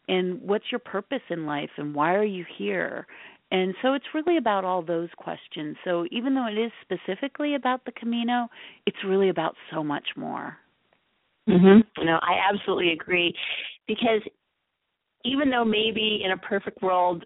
and 0.09 0.43
what's 0.43 0.65
your 0.73 0.81
purpose 0.81 1.23
in 1.31 1.47
life 1.47 1.71
and 1.77 1.95
why 1.95 2.15
are 2.15 2.25
you 2.25 2.45
here 2.59 3.07
and 3.53 3.75
so 3.83 3.93
it's 3.93 4.07
really 4.15 4.39
about 4.39 4.65
all 4.65 4.83
those 4.83 5.11
questions. 5.17 5.77
So 5.85 6.07
even 6.11 6.35
though 6.35 6.47
it 6.47 6.59
is 6.59 6.73
specifically 6.81 7.55
about 7.55 7.85
the 7.85 7.93
Camino, 7.93 8.49
it's 8.87 8.97
really 9.07 9.29
about 9.29 9.55
so 9.71 9.85
much 9.85 10.09
more. 10.17 10.59
Mhm. 11.47 11.85
No, 11.99 12.19
I 12.23 12.41
absolutely 12.51 12.93
agree 12.93 13.37
because 13.87 14.23
even 15.25 15.51
though 15.51 15.65
maybe 15.65 16.23
in 16.25 16.33
a 16.33 16.37
perfect 16.39 16.81
world 16.83 17.25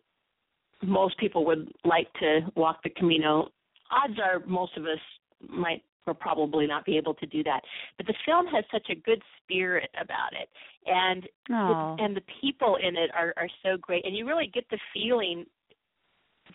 most 0.82 1.16
people 1.18 1.44
would 1.44 1.72
like 1.84 2.12
to 2.14 2.40
walk 2.54 2.82
the 2.82 2.90
Camino, 2.90 3.48
odds 3.90 4.18
are 4.18 4.40
most 4.40 4.76
of 4.76 4.84
us 4.84 5.00
might 5.48 5.82
or 6.06 6.14
probably 6.14 6.66
not 6.66 6.84
be 6.84 6.96
able 6.96 7.14
to 7.14 7.26
do 7.26 7.42
that. 7.44 7.60
But 7.96 8.06
the 8.06 8.14
film 8.24 8.46
has 8.48 8.64
such 8.70 8.90
a 8.90 8.94
good 8.94 9.22
spirit 9.42 9.90
about 10.00 10.32
it, 10.32 10.48
and 10.86 11.28
the, 11.48 12.04
and 12.04 12.16
the 12.16 12.22
people 12.40 12.76
in 12.76 12.96
it 12.96 13.10
are 13.14 13.32
are 13.36 13.48
so 13.62 13.76
great, 13.76 14.04
and 14.04 14.16
you 14.16 14.26
really 14.26 14.48
get 14.52 14.68
the 14.70 14.78
feeling 14.92 15.46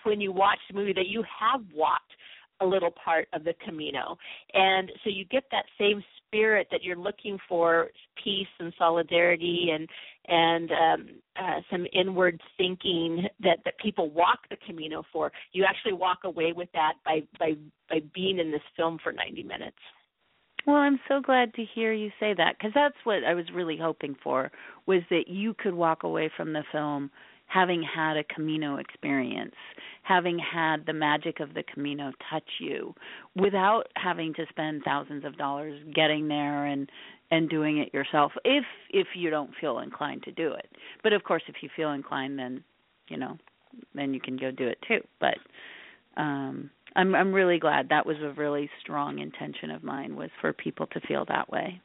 when 0.04 0.22
you 0.22 0.32
watch 0.32 0.60
the 0.70 0.76
movie 0.76 0.94
that 0.94 1.08
you 1.08 1.24
have 1.40 1.62
walked 1.74 2.12
a 2.62 2.66
little 2.66 2.92
part 2.92 3.28
of 3.34 3.44
the 3.44 3.54
Camino. 3.66 4.18
And 4.54 4.92
so 5.04 5.10
you 5.10 5.26
get 5.26 5.44
that 5.52 5.66
same 5.80 6.04
spirit 6.28 6.68
that 6.72 6.84
you're 6.84 6.96
looking 6.96 7.38
for 7.50 7.90
peace 8.24 8.48
and 8.60 8.74
solidarity 8.78 9.70
and 9.74 9.88
and 10.28 10.72
um, 10.72 11.08
uh, 11.36 11.62
some 11.72 11.88
inward 11.94 12.40
thinking 12.58 13.28
that 13.42 13.58
that 13.66 13.78
people 13.80 14.10
walk 14.12 14.40
the 14.50 14.58
Camino 14.66 15.04
for. 15.12 15.32
You 15.52 15.66
actually 15.68 15.94
walk 15.94 16.20
away 16.24 16.54
with 16.56 16.70
that 16.74 16.94
by 17.04 17.24
by 17.40 17.54
by 17.90 18.02
being 18.14 18.40
in 18.40 18.52
this 18.52 18.62
film 18.78 19.00
for 19.04 19.12
90 19.12 19.44
minutes. 19.44 19.78
Well, 20.68 20.76
I'm 20.76 21.00
so 21.08 21.22
glad 21.22 21.56
to 21.56 21.66
hear 21.74 21.92
you 21.92 22.12
say 22.20 22.36
that 22.38 22.56
because 22.58 22.72
that's 22.76 22.96
what 23.04 23.24
I 23.24 23.34
was 23.34 23.46
really 23.54 23.78
hoping 23.82 24.16
for 24.24 24.52
was 24.86 25.02
that 25.10 25.24
you 25.28 25.56
could 25.56 25.74
walk 25.74 26.04
away 26.04 26.30
from 26.38 26.54
the 26.54 26.64
film 26.72 27.10
having 27.52 27.84
had 27.84 28.16
a 28.16 28.24
Camino 28.24 28.78
experience, 28.78 29.56
having 30.04 30.40
had 30.40 30.86
the 30.86 30.94
magic 30.94 31.40
of 31.40 31.54
the 31.54 31.64
Camino 31.74 32.12
touch 32.30 32.48
you 32.60 32.94
without 33.36 33.84
having 33.96 34.34
to 34.36 34.46
spend 34.50 34.84
thousands 34.84 35.26
of 35.26 35.38
dollars 35.38 35.82
getting 35.94 36.28
there 36.28 36.66
and 36.66 36.90
and 37.30 37.50
doing 37.50 37.78
it 37.78 37.94
yourself 37.94 38.32
if 38.46 38.64
if 38.90 39.08
you 39.16 39.30
don't 39.30 39.52
feel 39.60 39.80
inclined 39.80 40.24
to 40.24 40.32
do 40.32 40.54
it. 40.54 40.70
But 41.04 41.14
of 41.14 41.24
course 41.24 41.44
if 41.48 41.56
you 41.62 41.70
feel 41.76 41.92
inclined 41.92 42.40
then, 42.40 42.64
you 43.10 43.18
know, 43.18 43.38
then 43.96 44.14
you 44.14 44.22
can 44.22 44.38
go 44.38 44.52
do 44.52 44.68
it 44.68 44.80
too. 44.88 45.02
But 45.20 45.36
um 46.16 46.70
I'm 46.96 47.16
I'm 47.16 47.34
really 47.34 47.60
glad 47.60 47.90
that 47.90 48.06
was 48.06 48.18
a 48.22 48.32
really 48.32 48.70
strong 48.82 49.20
intention 49.20 49.72
of 49.72 49.84
mine 49.84 50.16
was 50.16 50.30
for 50.40 50.54
people 50.54 50.88
to 50.88 51.02
feel 51.02 51.26
that 51.28 51.50
way. 51.50 51.82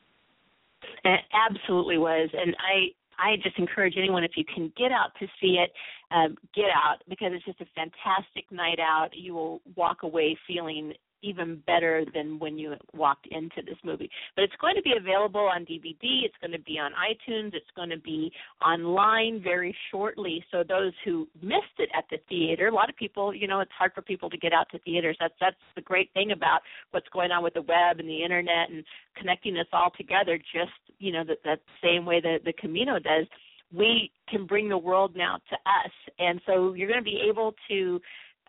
It 1.04 1.20
absolutely 1.32 1.98
was 1.98 2.28
and 2.32 2.54
I 2.58 2.92
I 3.18 3.36
just 3.42 3.58
encourage 3.58 3.94
anyone 3.96 4.24
if 4.24 4.32
you 4.36 4.44
can 4.44 4.72
get 4.76 4.92
out 4.92 5.10
to 5.20 5.26
see 5.40 5.58
it, 5.58 5.72
um, 6.10 6.36
get 6.54 6.70
out 6.74 6.98
because 7.08 7.32
it's 7.32 7.44
just 7.44 7.60
a 7.60 7.66
fantastic 7.74 8.50
night 8.50 8.78
out. 8.80 9.10
You 9.14 9.34
will 9.34 9.60
walk 9.74 10.02
away 10.02 10.36
feeling 10.46 10.92
even 11.26 11.62
better 11.66 12.04
than 12.14 12.38
when 12.38 12.58
you 12.58 12.74
walked 12.94 13.26
into 13.30 13.62
this 13.64 13.78
movie. 13.84 14.10
But 14.34 14.44
it's 14.44 14.54
going 14.60 14.76
to 14.76 14.82
be 14.82 14.94
available 14.98 15.40
on 15.40 15.64
DVD, 15.64 16.24
it's 16.24 16.34
going 16.40 16.52
to 16.52 16.60
be 16.60 16.78
on 16.78 16.92
iTunes, 16.92 17.54
it's 17.54 17.66
going 17.74 17.90
to 17.90 17.98
be 17.98 18.32
online 18.64 19.40
very 19.42 19.74
shortly. 19.90 20.44
So 20.50 20.62
those 20.62 20.92
who 21.04 21.26
missed 21.42 21.78
it 21.78 21.88
at 21.96 22.04
the 22.10 22.18
theater, 22.28 22.68
a 22.68 22.74
lot 22.74 22.88
of 22.88 22.96
people, 22.96 23.34
you 23.34 23.46
know, 23.46 23.60
it's 23.60 23.72
hard 23.76 23.92
for 23.94 24.02
people 24.02 24.30
to 24.30 24.38
get 24.38 24.52
out 24.52 24.68
to 24.70 24.78
theaters. 24.80 25.16
That's 25.20 25.34
that's 25.40 25.56
the 25.74 25.82
great 25.82 26.12
thing 26.14 26.32
about 26.32 26.60
what's 26.90 27.08
going 27.12 27.30
on 27.30 27.42
with 27.42 27.54
the 27.54 27.62
web 27.62 27.98
and 27.98 28.08
the 28.08 28.22
internet 28.22 28.70
and 28.70 28.84
connecting 29.16 29.56
us 29.58 29.66
all 29.72 29.90
together 29.96 30.38
just, 30.38 30.72
you 30.98 31.12
know, 31.12 31.24
that 31.24 31.38
that 31.44 31.60
same 31.82 32.04
way 32.04 32.20
that 32.20 32.38
the 32.44 32.52
Camino 32.52 32.98
does. 32.98 33.26
We 33.74 34.12
can 34.28 34.46
bring 34.46 34.68
the 34.68 34.78
world 34.78 35.16
now 35.16 35.38
to 35.50 35.56
us. 35.56 35.92
And 36.20 36.40
so 36.46 36.74
you're 36.74 36.88
going 36.88 37.00
to 37.00 37.04
be 37.04 37.22
able 37.28 37.54
to 37.68 38.00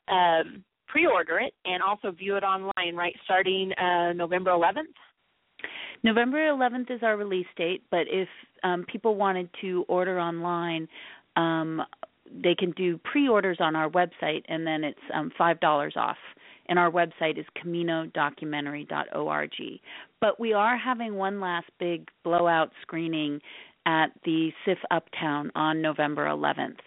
um 0.10 0.64
pre-order 0.88 1.40
it 1.40 1.54
and 1.66 1.82
also 1.84 2.12
view 2.12 2.36
it 2.36 2.44
online, 2.44 2.96
right? 2.96 3.16
Starting 3.26 3.72
uh, 3.74 4.14
November 4.14 4.52
11th. 4.52 4.94
November 6.04 6.38
11th 6.38 6.92
is 6.92 7.02
our 7.02 7.18
release 7.18 7.48
date, 7.58 7.84
but 7.90 8.08
if 8.08 8.28
um, 8.64 8.86
people 8.92 9.16
wanted 9.16 9.50
to 9.62 9.84
order 9.88 10.20
online, 10.20 10.88
um, 11.36 11.82
they 12.32 12.56
can 12.56 12.72
do 12.72 13.00
pre-orders 13.00 13.58
on 13.60 13.76
our 13.76 13.90
website, 13.90 14.44
and 14.48 14.66
then 14.66 14.84
it's 14.84 15.00
um, 15.14 15.32
five 15.38 15.60
dollars 15.60 15.94
off. 15.96 16.18
And 16.70 16.78
our 16.78 16.92
website 16.92 17.40
is 17.40 17.46
caminodocumentary.org. 17.64 19.52
But 20.20 20.38
we 20.38 20.52
are 20.52 20.78
having 20.78 21.16
one 21.16 21.40
last 21.40 21.68
big 21.80 22.10
blowout 22.26 22.74
screening 22.82 23.40
at 23.86 24.08
the 24.26 24.52
SIFF 24.66 24.80
Uptown 24.92 25.50
on 25.56 25.82
November 25.82 26.26
11th. 26.26 26.80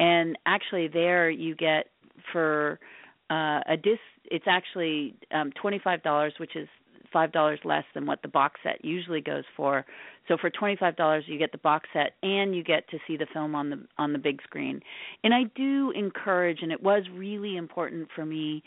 And 0.00 0.38
actually, 0.46 0.88
there 0.88 1.28
you 1.28 1.54
get 1.54 1.88
for 2.32 2.80
uh, 3.30 3.60
a 3.68 3.76
disc. 3.76 4.00
It's 4.24 4.46
actually 4.48 5.14
um, 5.32 5.52
twenty 5.60 5.80
five 5.82 6.02
dollars, 6.02 6.34
which 6.38 6.56
is 6.56 6.68
five 7.12 7.32
dollars 7.32 7.60
less 7.64 7.84
than 7.94 8.06
what 8.06 8.22
the 8.22 8.28
box 8.28 8.60
set 8.62 8.84
usually 8.84 9.20
goes 9.20 9.44
for. 9.56 9.84
So 10.28 10.36
for 10.40 10.50
twenty 10.50 10.76
five 10.76 10.96
dollars, 10.96 11.24
you 11.26 11.38
get 11.38 11.52
the 11.52 11.58
box 11.58 11.88
set 11.92 12.14
and 12.22 12.54
you 12.54 12.62
get 12.62 12.88
to 12.90 12.98
see 13.06 13.16
the 13.16 13.26
film 13.32 13.54
on 13.54 13.70
the 13.70 13.86
on 13.98 14.12
the 14.12 14.18
big 14.18 14.42
screen. 14.42 14.80
And 15.24 15.32
I 15.32 15.44
do 15.54 15.92
encourage, 15.92 16.58
and 16.62 16.72
it 16.72 16.82
was 16.82 17.04
really 17.14 17.56
important 17.56 18.08
for 18.14 18.26
me 18.26 18.62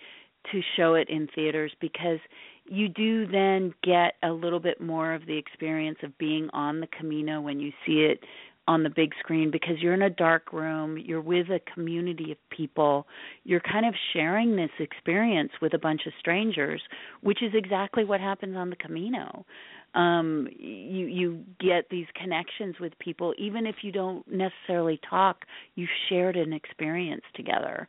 to 0.52 0.62
show 0.78 0.94
it 0.94 1.10
in 1.10 1.28
theaters 1.36 1.72
because 1.82 2.20
you 2.66 2.88
do 2.88 3.28
then 3.28 3.74
get 3.84 4.14
a 4.24 4.32
little 4.32 4.60
bit 4.60 4.80
more 4.80 5.14
of 5.14 5.26
the 5.26 5.38
experience 5.38 5.98
of 6.04 6.18
being 6.18 6.50
on 6.54 6.80
the 6.80 6.88
Camino 6.88 7.42
when 7.42 7.60
you 7.60 7.72
see 7.86 8.02
it 8.02 8.24
on 8.70 8.84
the 8.84 8.90
big 8.90 9.14
screen 9.20 9.50
because 9.50 9.78
you're 9.80 9.96
in 9.96 10.04
a 10.04 10.12
dark 10.12 10.54
room, 10.54 10.96
you're 10.96 11.20
with 11.22 11.50
a 11.50 11.60
community 11.74 12.32
of 12.32 12.38
people, 12.52 13.08
you're 13.44 13.60
kind 13.62 13.84
of 13.84 13.96
sharing 14.14 14.56
this 14.56 14.70
experience 14.78 15.52
with 15.60 15.74
a 15.74 15.80
bunch 15.80 16.02
of 16.06 16.14
strangers, 16.20 16.80
which 17.22 17.42
is 17.42 17.52
exactly 17.56 18.06
what 18.06 18.22
happens 18.22 18.56
on 18.56 18.70
the 18.70 18.76
Camino. 18.76 19.44
Um 19.96 20.48
you 20.60 21.08
you 21.08 21.44
get 21.60 21.90
these 21.90 22.06
connections 22.14 22.76
with 22.80 22.94
people 23.00 23.34
even 23.40 23.66
if 23.66 23.78
you 23.82 23.92
don't 23.92 24.24
necessarily 24.32 25.00
talk, 25.10 25.46
you've 25.74 25.98
shared 26.08 26.36
an 26.36 26.54
experience 26.54 27.24
together. 27.34 27.88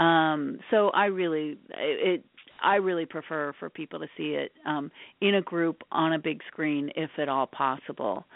Um 0.00 0.58
so 0.72 0.88
I 0.88 1.04
really 1.04 1.56
it 1.70 2.24
I 2.60 2.76
really 2.76 3.06
prefer 3.06 3.52
for 3.60 3.70
people 3.70 4.00
to 4.00 4.08
see 4.16 4.30
it 4.42 4.50
um 4.66 4.90
in 5.20 5.36
a 5.36 5.42
group 5.42 5.84
on 5.92 6.14
a 6.14 6.18
big 6.18 6.40
screen 6.50 6.90
if 6.96 7.10
at 7.16 7.28
all 7.28 7.46
possible. 7.46 8.26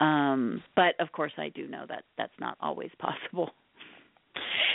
Um, 0.00 0.62
but 0.76 0.94
of 1.00 1.10
course, 1.12 1.32
I 1.38 1.48
do 1.50 1.66
know 1.66 1.84
that 1.88 2.04
that's 2.16 2.38
not 2.40 2.56
always 2.60 2.90
possible. 2.98 3.50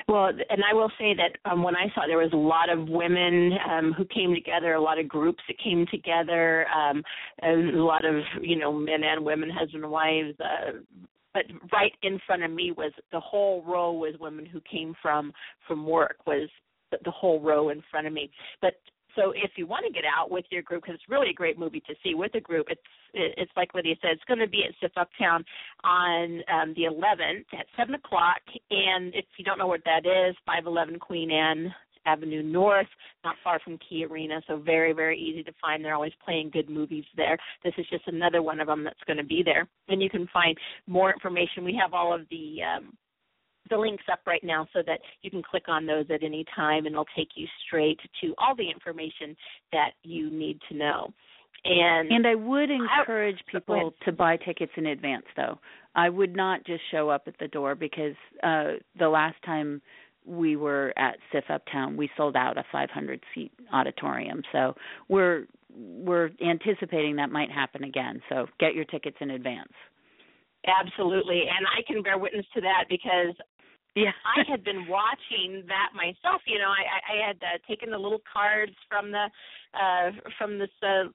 Well, 0.07 0.27
and 0.27 0.61
I 0.69 0.73
will 0.73 0.91
say 0.99 1.15
that 1.15 1.49
um, 1.49 1.63
when 1.63 1.75
I 1.75 1.87
saw 1.95 2.05
there 2.05 2.17
was 2.17 2.33
a 2.33 2.37
lot 2.37 2.69
of 2.69 2.89
women 2.89 3.51
um, 3.69 3.93
who 3.93 4.05
came 4.05 4.33
together, 4.33 4.73
a 4.73 4.81
lot 4.81 4.99
of 4.99 5.07
groups 5.07 5.41
that 5.47 5.57
came 5.59 5.85
together, 5.89 6.67
um, 6.67 7.03
a 7.41 7.55
lot 7.77 8.03
of 8.03 8.15
you 8.41 8.57
know 8.57 8.73
men 8.73 9.03
and 9.03 9.23
women, 9.23 9.49
husband 9.49 9.83
and 9.83 9.91
wives, 9.91 10.35
uh, 10.41 10.79
but 11.33 11.43
right 11.71 11.93
in 12.03 12.19
front 12.27 12.43
of 12.43 12.51
me 12.51 12.71
was 12.71 12.91
the 13.11 13.19
whole 13.19 13.63
row 13.63 13.91
was 13.91 14.15
women 14.19 14.45
who 14.45 14.61
came 14.61 14.93
from 15.01 15.31
from 15.67 15.85
work 15.85 16.17
was 16.27 16.49
the 17.03 17.11
whole 17.11 17.39
row 17.39 17.69
in 17.69 17.81
front 17.89 18.05
of 18.05 18.13
me. 18.13 18.29
But 18.61 18.75
so 19.15 19.31
if 19.31 19.51
you 19.55 19.67
want 19.67 19.85
to 19.85 19.93
get 19.93 20.03
out 20.05 20.31
with 20.31 20.45
your 20.49 20.61
group, 20.61 20.83
because 20.83 20.95
it's 20.95 21.09
really 21.09 21.29
a 21.29 21.33
great 21.33 21.57
movie 21.57 21.81
to 21.81 21.93
see 22.03 22.15
with 22.15 22.33
a 22.35 22.41
group, 22.41 22.67
it's 22.69 22.81
it's 23.13 23.51
like 23.55 23.73
Lydia 23.75 23.95
said, 24.01 24.11
it's 24.11 24.23
going 24.27 24.39
to 24.39 24.47
be 24.47 24.63
at 24.67 24.73
SIFF 24.81 24.91
Uptown 24.97 25.45
on 25.83 26.41
um, 26.51 26.73
the 26.75 26.83
11th 26.83 27.45
at 27.59 27.67
seven 27.77 27.93
o'clock. 27.95 28.41
And 28.71 29.13
if 29.13 29.25
you 29.37 29.45
don't 29.45 29.59
know 29.59 29.67
what 29.67 29.83
that 29.85 30.05
is, 30.05 30.35
511 30.47 30.99
Queen 30.99 31.29
Anne 31.29 31.73
Avenue 32.05 32.43
North, 32.43 32.87
not 33.23 33.35
far 33.43 33.59
from 33.59 33.77
Key 33.87 34.05
Arena, 34.05 34.41
so 34.47 34.57
very, 34.57 34.93
very 34.93 35.19
easy 35.19 35.43
to 35.43 35.53
find. 35.61 35.83
They're 35.83 35.93
always 35.93 36.13
playing 36.25 36.49
good 36.51 36.69
movies 36.69 37.05
there. 37.15 37.37
This 37.63 37.73
is 37.77 37.85
just 37.89 38.07
another 38.07 38.41
one 38.41 38.59
of 38.59 38.67
them 38.67 38.83
that's 38.83 38.99
going 39.05 39.17
to 39.17 39.23
be 39.23 39.43
there. 39.43 39.67
And 39.87 40.01
you 40.01 40.09
can 40.09 40.27
find 40.33 40.57
more 40.87 41.11
information. 41.11 41.63
We 41.63 41.79
have 41.81 41.93
all 41.93 42.13
of 42.13 42.21
the 42.29 42.57
um, 42.63 42.93
the 43.69 43.77
links 43.77 44.03
up 44.11 44.19
right 44.25 44.43
now 44.43 44.67
so 44.73 44.81
that 44.85 44.99
you 45.21 45.31
can 45.31 45.41
click 45.41 45.63
on 45.67 45.85
those 45.85 46.05
at 46.13 46.23
any 46.23 46.45
time 46.55 46.85
and 46.85 46.93
it'll 46.93 47.05
take 47.15 47.29
you 47.35 47.47
straight 47.65 47.99
to 48.21 48.33
all 48.37 48.55
the 48.55 48.69
information 48.69 49.35
that 49.71 49.91
you 50.03 50.29
need 50.29 50.59
to 50.69 50.77
know. 50.77 51.13
And 51.65 52.11
and 52.11 52.27
I 52.27 52.35
would 52.35 52.69
encourage 52.69 53.37
I, 53.47 53.51
people 53.51 53.93
to 54.05 54.11
buy 54.11 54.37
tickets 54.37 54.73
in 54.75 54.87
advance 54.87 55.25
though. 55.35 55.59
I 55.95 56.09
would 56.09 56.35
not 56.35 56.65
just 56.65 56.81
show 56.91 57.09
up 57.09 57.23
at 57.27 57.35
the 57.39 57.47
door 57.47 57.75
because 57.75 58.15
uh 58.43 58.73
the 58.99 59.07
last 59.07 59.37
time 59.45 59.81
we 60.25 60.55
were 60.55 60.93
at 60.97 61.17
SIFF 61.31 61.45
Uptown, 61.49 61.97
we 61.97 62.09
sold 62.15 62.35
out 62.35 62.57
a 62.57 62.63
500 62.71 63.21
seat 63.33 63.51
auditorium. 63.73 64.41
So 64.51 64.75
we're 65.07 65.45
we're 65.75 66.31
anticipating 66.45 67.15
that 67.15 67.31
might 67.31 67.51
happen 67.51 67.83
again. 67.83 68.21
So 68.29 68.47
get 68.59 68.75
your 68.75 68.85
tickets 68.85 69.17
in 69.21 69.31
advance. 69.31 69.71
Absolutely, 70.65 71.41
and 71.41 71.65
I 71.67 71.81
can 71.85 72.01
bear 72.03 72.17
witness 72.17 72.45
to 72.55 72.61
that 72.61 72.85
because 72.89 73.35
yeah. 73.95 74.11
I 74.25 74.49
had 74.49 74.63
been 74.63 74.87
watching 74.87 75.63
that 75.67 75.89
myself. 75.95 76.41
You 76.45 76.59
know, 76.59 76.69
I, 76.69 77.13
I 77.13 77.27
had 77.27 77.37
uh, 77.37 77.57
taken 77.67 77.91
the 77.91 77.97
little 77.97 78.21
cards 78.31 78.73
from 78.89 79.11
the 79.11 79.27
uh 79.73 80.11
from 80.37 80.59
this 80.59 80.69
uh 80.81 81.09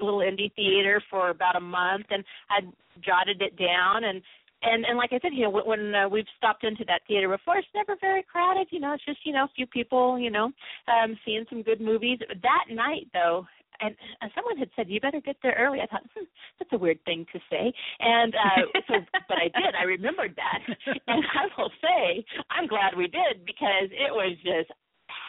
little 0.00 0.20
indie 0.20 0.52
theater 0.54 1.02
for 1.10 1.30
about 1.30 1.56
a 1.56 1.60
month 1.60 2.06
and 2.10 2.24
I'd 2.50 2.72
jotted 3.04 3.42
it 3.42 3.56
down 3.56 4.04
and 4.04 4.22
and 4.62 4.84
and 4.84 4.96
like 4.96 5.12
I 5.12 5.18
said, 5.20 5.32
you 5.34 5.44
know, 5.44 5.62
when, 5.64 5.94
uh, 5.94 6.08
we've 6.08 6.26
stopped 6.38 6.64
into 6.64 6.84
that 6.86 7.02
theater 7.08 7.28
before, 7.28 7.58
it's 7.58 7.66
never 7.74 7.96
very 8.00 8.22
crowded. 8.22 8.68
You 8.70 8.80
know, 8.80 8.92
it's 8.92 9.04
just 9.04 9.18
you 9.24 9.32
know 9.32 9.44
a 9.44 9.52
few 9.56 9.66
people, 9.66 10.18
you 10.18 10.30
know, 10.30 10.52
um, 10.86 11.18
seeing 11.24 11.44
some 11.50 11.62
good 11.62 11.80
movies. 11.80 12.18
That 12.28 12.64
night, 12.70 13.08
though, 13.12 13.46
and 13.80 13.94
uh, 14.20 14.28
someone 14.34 14.56
had 14.56 14.70
said 14.76 14.88
you 14.88 15.00
better 15.00 15.20
get 15.20 15.36
there 15.42 15.56
early. 15.58 15.80
I 15.80 15.86
thought 15.86 16.02
hmm, 16.14 16.24
that's 16.58 16.72
a 16.72 16.78
weird 16.78 17.02
thing 17.04 17.26
to 17.32 17.40
say, 17.50 17.72
and 18.00 18.34
uh, 18.34 18.80
so 18.88 18.94
but 19.28 19.38
I 19.38 19.44
did. 19.44 19.74
I 19.78 19.84
remembered 19.84 20.36
that, 20.36 20.76
and 21.06 21.24
I 21.34 21.46
will 21.56 21.70
say 21.80 22.24
I'm 22.50 22.66
glad 22.66 22.96
we 22.96 23.06
did 23.06 23.44
because 23.46 23.88
it 23.90 24.12
was 24.12 24.36
just 24.44 24.70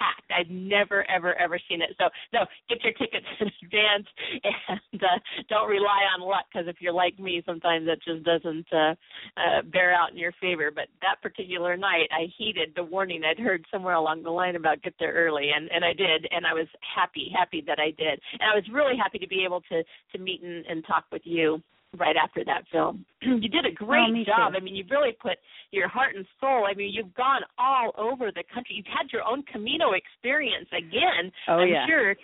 packed. 0.04 0.32
I've 0.32 0.50
never, 0.50 1.10
ever, 1.10 1.36
ever 1.40 1.60
seen 1.70 1.82
it. 1.82 1.96
So 1.98 2.10
no, 2.34 2.46
get 2.70 2.84
your 2.84 2.94
tickets 2.94 3.26
in 3.40 3.48
advance 3.64 4.08
and 4.44 5.04
uh, 5.04 5.20
don't 5.50 5.70
rely 5.70 6.04
on 6.14 6.22
luck 6.22 6.46
because 6.52 6.68
if 6.68 6.78
you're 6.80 6.94
like 6.94 7.18
me, 7.20 7.42
sometimes 7.46 7.86
that 7.88 8.04
just 8.04 8.24
doesn't 8.24 8.68
uh, 8.74 8.96
uh, 9.38 9.62
bear 9.72 9.94
out 9.94 10.12
in 10.12 10.18
your 10.18 10.34
favor. 10.42 10.72
But 10.74 10.88
that 11.02 11.22
particular 11.22 11.78
night, 11.78 12.08
I 12.12 12.28
heeded 12.38 12.74
the 12.76 12.84
warning 12.84 13.22
I'd 13.24 13.40
heard 13.40 13.66
somewhere 13.72 13.96
along 13.96 14.24
the 14.24 14.32
line 14.32 14.56
about 14.56 14.82
get 14.82 14.94
there 15.00 15.14
early, 15.14 15.52
and 15.56 15.70
and 15.72 15.86
I 15.86 15.94
did, 15.94 16.28
and 16.32 16.46
I 16.46 16.54
was 16.54 16.68
happy, 16.96 17.32
happy 17.36 17.64
that 17.68 17.80
I 17.80 17.92
did, 17.92 18.20
and 18.34 18.50
I 18.52 18.56
was 18.56 18.64
really 18.72 18.98
happy 18.98 19.20
to 19.20 19.28
be 19.28 19.44
able 19.44 19.62
to 19.70 19.84
to 19.84 20.18
meet 20.18 20.44
and, 20.44 20.66
and 20.66 20.84
talk 20.86 21.06
with 21.12 21.22
you 21.26 21.62
right 21.98 22.16
after 22.22 22.44
that 22.46 22.64
film. 22.72 23.06
you 23.22 23.50
did 23.50 23.66
a 23.66 23.70
oh, 23.70 23.86
great 23.86 24.12
oh, 24.12 24.24
job. 24.26 24.52
Too. 24.54 24.58
I 24.58 24.60
mean, 24.62 24.76
you 24.76 24.86
really 24.90 25.16
put 25.20 25.38
your 25.72 25.88
heart 25.88 26.16
and 26.16 26.26
soul. 26.40 26.66
I 26.70 26.74
mean, 26.76 26.92
you've 26.94 27.14
gone 27.14 27.42
all 27.58 27.92
over 27.98 28.32
the 28.32 28.44
country. 28.54 28.76
You've 28.76 28.86
had 28.86 29.12
your 29.12 29.24
own 29.24 29.44
Camino 29.52 29.94
experience 29.94 30.68
again. 30.72 31.32
Oh 31.48 31.54
I'm 31.54 31.70
yeah. 31.70 31.86
sure 31.88 32.16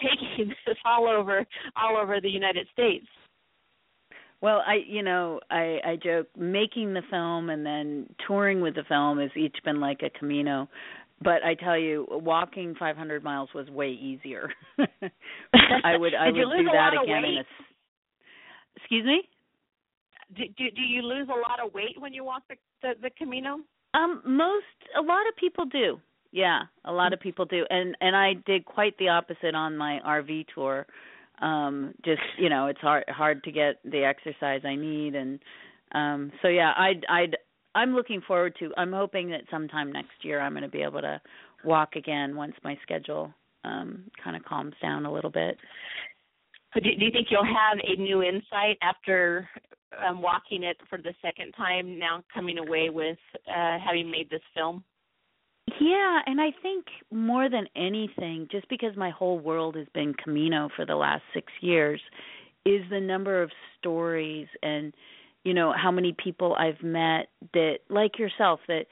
taking 0.00 0.48
this 0.66 0.76
all 0.84 1.08
over 1.08 1.44
all 1.76 1.96
over 1.96 2.20
the 2.20 2.30
United 2.30 2.66
States. 2.72 3.06
Well, 4.40 4.62
I 4.66 4.78
you 4.86 5.02
know, 5.02 5.40
I 5.50 5.78
I 5.84 5.96
joke 6.02 6.28
making 6.36 6.94
the 6.94 7.02
film 7.10 7.50
and 7.50 7.64
then 7.66 8.06
touring 8.26 8.60
with 8.60 8.74
the 8.74 8.84
film 8.88 9.18
has 9.18 9.30
each 9.36 9.56
been 9.64 9.80
like 9.80 10.02
a 10.02 10.10
Camino. 10.18 10.68
But 11.20 11.42
I 11.44 11.54
tell 11.54 11.76
you, 11.76 12.06
walking 12.08 12.76
500 12.78 13.24
miles 13.24 13.48
was 13.52 13.68
way 13.70 13.90
easier. 13.90 14.50
I 14.78 15.96
would 15.96 16.14
I 16.14 16.26
would 16.26 16.34
do 16.34 16.64
that 16.72 16.90
again 17.02 17.24
in 17.24 17.38
a 17.38 17.44
Excuse 18.78 19.04
me. 19.04 19.22
Do, 20.36 20.44
do 20.56 20.70
do 20.70 20.82
you 20.82 21.02
lose 21.02 21.28
a 21.28 21.38
lot 21.38 21.58
of 21.64 21.74
weight 21.74 21.98
when 21.98 22.12
you 22.12 22.22
walk 22.24 22.42
the, 22.48 22.56
the 22.82 22.92
the 23.02 23.10
Camino? 23.18 23.60
Um, 23.94 24.22
most 24.24 24.66
a 24.96 25.00
lot 25.02 25.26
of 25.28 25.36
people 25.36 25.64
do. 25.64 26.00
Yeah, 26.30 26.62
a 26.84 26.92
lot 26.92 27.12
of 27.12 27.20
people 27.20 27.44
do, 27.46 27.64
and 27.70 27.96
and 28.00 28.14
I 28.14 28.34
did 28.46 28.64
quite 28.64 28.96
the 28.98 29.08
opposite 29.08 29.54
on 29.54 29.76
my 29.76 29.98
RV 30.06 30.46
tour. 30.54 30.86
Um, 31.40 31.94
just 32.04 32.20
you 32.38 32.50
know, 32.50 32.66
it's 32.66 32.80
hard 32.80 33.04
hard 33.08 33.42
to 33.44 33.50
get 33.52 33.76
the 33.84 34.04
exercise 34.04 34.60
I 34.64 34.76
need, 34.76 35.14
and 35.14 35.40
um, 35.92 36.30
so 36.42 36.48
yeah, 36.48 36.72
I'd 36.76 37.04
I'd 37.08 37.36
I'm 37.74 37.94
looking 37.94 38.20
forward 38.20 38.54
to. 38.60 38.70
I'm 38.76 38.92
hoping 38.92 39.30
that 39.30 39.42
sometime 39.50 39.90
next 39.90 40.22
year 40.22 40.40
I'm 40.40 40.52
going 40.52 40.62
to 40.62 40.68
be 40.68 40.82
able 40.82 41.00
to 41.00 41.20
walk 41.64 41.96
again 41.96 42.36
once 42.36 42.54
my 42.62 42.78
schedule 42.82 43.32
um 43.64 44.04
kind 44.22 44.36
of 44.36 44.44
calms 44.44 44.74
down 44.82 45.06
a 45.06 45.12
little 45.12 45.30
bit. 45.30 45.56
So 46.78 46.84
do, 46.84 46.94
do 46.96 47.04
you 47.04 47.10
think 47.10 47.28
you'll 47.30 47.44
have 47.44 47.78
a 47.82 48.00
new 48.00 48.22
insight 48.22 48.78
after 48.82 49.48
um, 50.06 50.22
walking 50.22 50.62
it 50.62 50.76
for 50.88 50.98
the 50.98 51.12
second 51.20 51.52
time? 51.56 51.98
Now 51.98 52.22
coming 52.32 52.58
away 52.58 52.88
with 52.90 53.18
uh, 53.48 53.78
having 53.84 54.08
made 54.08 54.30
this 54.30 54.42
film. 54.54 54.84
Yeah, 55.80 56.20
and 56.26 56.40
I 56.40 56.50
think 56.62 56.86
more 57.10 57.50
than 57.50 57.66
anything, 57.76 58.46
just 58.50 58.68
because 58.68 58.96
my 58.96 59.10
whole 59.10 59.40
world 59.40 59.74
has 59.76 59.86
been 59.92 60.14
Camino 60.22 60.68
for 60.76 60.86
the 60.86 60.94
last 60.94 61.22
six 61.34 61.52
years, 61.60 62.00
is 62.64 62.82
the 62.90 63.00
number 63.00 63.42
of 63.42 63.50
stories 63.78 64.46
and 64.62 64.94
you 65.44 65.54
know 65.54 65.72
how 65.76 65.90
many 65.90 66.14
people 66.22 66.54
I've 66.54 66.82
met 66.82 67.28
that, 67.54 67.78
like 67.88 68.18
yourself, 68.18 68.60
that 68.68 68.86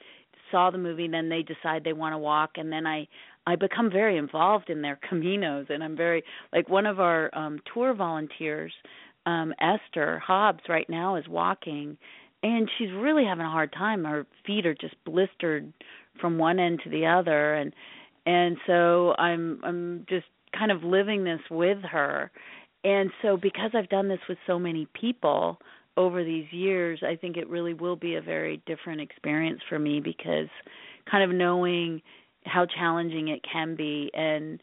saw 0.51 0.71
the 0.71 0.77
movie, 0.77 1.05
and 1.05 1.13
then 1.13 1.29
they 1.29 1.43
decide 1.43 1.83
they 1.83 1.93
want 1.93 2.13
to 2.13 2.17
walk, 2.17 2.51
and 2.55 2.71
then 2.71 2.85
I 2.85 3.07
I 3.47 3.55
become 3.55 3.89
very 3.89 4.17
involved 4.17 4.69
in 4.69 4.81
their 4.81 4.99
caminos 5.09 5.69
and 5.69 5.81
I'm 5.81 5.95
very 5.95 6.23
like 6.53 6.67
one 6.69 6.85
of 6.85 6.99
our 6.99 7.33
um 7.33 7.59
tour 7.73 7.93
volunteers 7.95 8.73
um 9.25 9.53
Esther 9.59 10.19
Hobbs 10.19 10.63
right 10.67 10.87
now 10.89 11.15
is 11.15 11.27
walking 11.29 11.97
and 12.43 12.69
she's 12.77 12.91
really 12.91 13.25
having 13.25 13.45
a 13.45 13.49
hard 13.49 13.73
time. 13.73 14.03
Her 14.03 14.27
feet 14.45 14.65
are 14.65 14.75
just 14.75 14.95
blistered 15.05 15.71
from 16.21 16.37
one 16.37 16.59
end 16.59 16.81
to 16.83 16.89
the 16.89 17.05
other 17.07 17.55
and 17.55 17.73
and 18.25 18.57
so 18.67 19.15
I'm 19.17 19.61
I'm 19.63 20.05
just 20.09 20.27
kind 20.57 20.71
of 20.71 20.83
living 20.83 21.23
this 21.23 21.41
with 21.49 21.79
her. 21.83 22.29
And 22.83 23.11
so 23.21 23.37
because 23.37 23.71
I've 23.73 23.89
done 23.89 24.09
this 24.09 24.19
with 24.27 24.37
so 24.45 24.59
many 24.59 24.87
people 24.93 25.57
over 25.95 26.25
these 26.25 26.51
years 26.51 27.01
I 27.01 27.15
think 27.15 27.37
it 27.37 27.47
really 27.47 27.73
will 27.73 27.95
be 27.95 28.15
a 28.15 28.21
very 28.21 28.61
different 28.65 28.99
experience 28.99 29.61
for 29.69 29.79
me 29.79 30.01
because 30.01 30.49
kind 31.09 31.23
of 31.23 31.35
knowing 31.35 32.01
how 32.47 32.65
challenging 32.65 33.27
it 33.27 33.41
can 33.51 33.75
be 33.75 34.09
and 34.13 34.61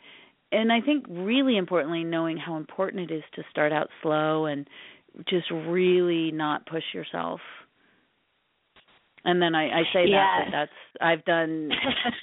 and 0.53 0.73
I 0.73 0.81
think 0.81 1.05
really 1.09 1.57
importantly 1.57 2.05
knowing 2.05 2.37
how 2.37 2.57
important 2.57 3.11
it 3.11 3.15
is 3.15 3.25
to 3.35 3.43
start 3.51 3.73
out 3.73 3.89
slow 4.03 4.47
and 4.47 4.69
just 5.29 5.51
really 5.51 6.31
not 6.31 6.67
push 6.67 6.85
yourself. 6.93 7.41
And 9.25 9.41
then 9.41 9.55
I, 9.55 9.81
I 9.81 9.83
say 9.93 10.05
yes. 10.07 10.13
that, 10.13 10.49
that's 10.53 11.01
I've 11.01 11.25
done 11.25 11.71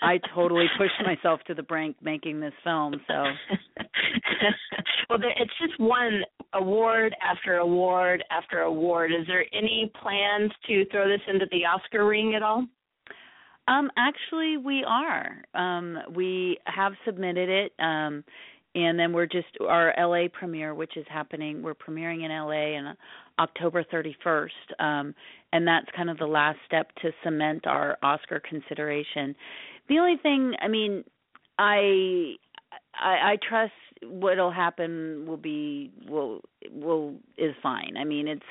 I 0.02 0.20
totally 0.36 0.68
pushed 0.78 1.02
myself 1.04 1.42
to 1.48 1.56
the 1.56 1.64
brink 1.64 1.96
making 2.02 2.40
this 2.40 2.54
film, 2.64 2.94
so 3.08 3.14
well 5.10 5.20
it's 5.36 5.52
just 5.60 5.80
one 5.80 6.22
award 6.54 7.16
after 7.22 7.58
award 7.58 8.24
after 8.30 8.62
award. 8.62 9.12
Is 9.12 9.26
there 9.26 9.46
any 9.52 9.92
plans 10.00 10.52
to 10.68 10.86
throw 10.92 11.08
this 11.08 11.22
into 11.28 11.48
the 11.52 11.66
Oscar 11.66 12.06
ring 12.06 12.36
at 12.36 12.44
all? 12.44 12.66
Um, 13.68 13.90
actually, 13.98 14.58
we 14.58 14.84
are. 14.88 15.44
Um, 15.54 15.98
we 16.14 16.58
have 16.66 16.94
submitted 17.06 17.50
it, 17.50 17.74
um, 17.80 18.24
and 18.74 18.98
then 18.98 19.14
we're 19.14 19.28
just 19.28 19.48
our 19.66 19.94
LA 19.98 20.28
premiere, 20.32 20.74
which 20.74 20.98
is 20.98 21.06
happening. 21.10 21.62
We're 21.62 21.76
premiering 21.76 22.26
in 22.26 22.32
LA 22.32 22.78
on 22.78 22.96
October 23.40 23.84
31st, 23.84 24.50
um, 24.80 25.16
and 25.54 25.68
that's 25.68 25.88
kind 25.96 26.10
of 26.10 26.18
the 26.18 26.26
last 26.26 26.58
step 26.66 26.92
to 27.02 27.12
cement 27.24 27.68
our 27.68 27.98
Oscar 28.02 28.42
consideration. 28.48 29.36
The 29.90 30.00
only 30.00 30.18
thing, 30.18 30.54
I 30.60 30.68
mean, 30.68 31.04
I 31.58 32.36
I, 33.00 33.34
I 33.34 33.38
trust 33.48 33.74
what'll 34.04 34.52
happen 34.52 35.26
will 35.28 35.38
be 35.38 35.92
will 36.08 36.42
will 36.72 37.16
is 37.38 37.54
fine. 37.62 37.96
I 37.98 38.04
mean, 38.04 38.28
it's 38.28 38.42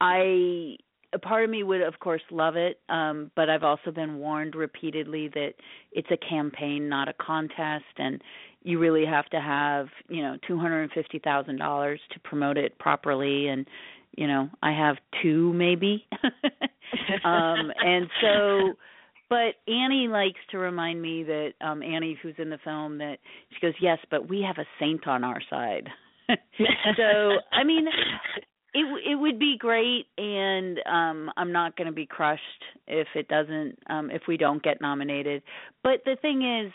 I 0.00 0.76
a 1.12 1.18
part 1.18 1.44
of 1.44 1.50
me 1.50 1.62
would 1.62 1.80
of 1.80 1.98
course 2.00 2.22
love 2.30 2.56
it 2.56 2.80
um 2.88 3.30
but 3.34 3.48
i've 3.48 3.62
also 3.62 3.90
been 3.90 4.18
warned 4.18 4.54
repeatedly 4.54 5.28
that 5.28 5.54
it's 5.92 6.08
a 6.10 6.16
campaign 6.16 6.88
not 6.88 7.08
a 7.08 7.14
contest 7.14 7.84
and 7.96 8.22
you 8.62 8.78
really 8.78 9.06
have 9.06 9.26
to 9.26 9.40
have 9.40 9.88
you 10.08 10.22
know 10.22 10.36
two 10.46 10.58
hundred 10.58 10.82
and 10.82 10.92
fifty 10.92 11.18
thousand 11.18 11.58
dollars 11.58 12.00
to 12.12 12.20
promote 12.20 12.56
it 12.56 12.78
properly 12.78 13.48
and 13.48 13.66
you 14.16 14.26
know 14.26 14.48
I 14.62 14.72
have 14.72 14.96
two 15.22 15.52
maybe. 15.52 16.06
um 17.24 17.72
and 17.84 18.08
so 18.20 18.74
but 19.28 19.54
Annie 19.66 20.08
likes 20.08 20.40
to 20.50 20.58
remind 20.58 21.00
me 21.00 21.22
that 21.24 21.52
um 21.60 21.82
Annie 21.82 22.18
who's 22.22 22.34
in 22.38 22.50
the 22.50 22.58
film 22.64 22.98
that 22.98 23.18
she 23.50 23.60
goes, 23.60 23.74
"Yes, 23.80 23.98
but 24.10 24.28
we 24.28 24.42
have 24.42 24.58
a 24.58 24.66
saint 24.80 25.06
on 25.06 25.22
our 25.22 25.40
side." 25.50 25.88
so, 26.96 27.32
I 27.52 27.64
mean, 27.64 27.86
it 28.74 29.10
it 29.10 29.14
would 29.14 29.38
be 29.38 29.56
great 29.58 30.06
and 30.16 30.78
um 30.86 31.30
I'm 31.36 31.52
not 31.52 31.76
going 31.76 31.86
to 31.86 31.92
be 31.92 32.06
crushed 32.06 32.42
if 32.86 33.08
it 33.14 33.28
doesn't 33.28 33.78
um 33.88 34.10
if 34.10 34.22
we 34.28 34.36
don't 34.36 34.62
get 34.62 34.80
nominated. 34.80 35.42
But 35.82 36.02
the 36.04 36.16
thing 36.20 36.42
is 36.42 36.72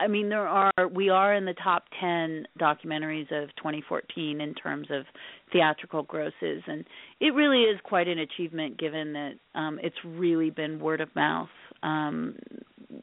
I 0.00 0.08
mean 0.08 0.28
there 0.28 0.48
are 0.48 0.72
we 0.92 1.10
are 1.10 1.34
in 1.34 1.44
the 1.44 1.54
top 1.62 1.84
10 2.00 2.46
documentaries 2.58 3.30
of 3.30 3.54
2014 3.56 4.40
in 4.40 4.54
terms 4.54 4.88
of 4.90 5.04
theatrical 5.52 6.02
grosses 6.02 6.62
and 6.66 6.84
it 7.20 7.34
really 7.34 7.62
is 7.62 7.78
quite 7.84 8.08
an 8.08 8.18
achievement 8.18 8.78
given 8.78 9.12
that 9.12 9.32
um 9.54 9.78
it's 9.82 9.96
really 10.04 10.50
been 10.50 10.80
word 10.80 11.00
of 11.00 11.14
mouth 11.14 11.48
um 11.82 12.34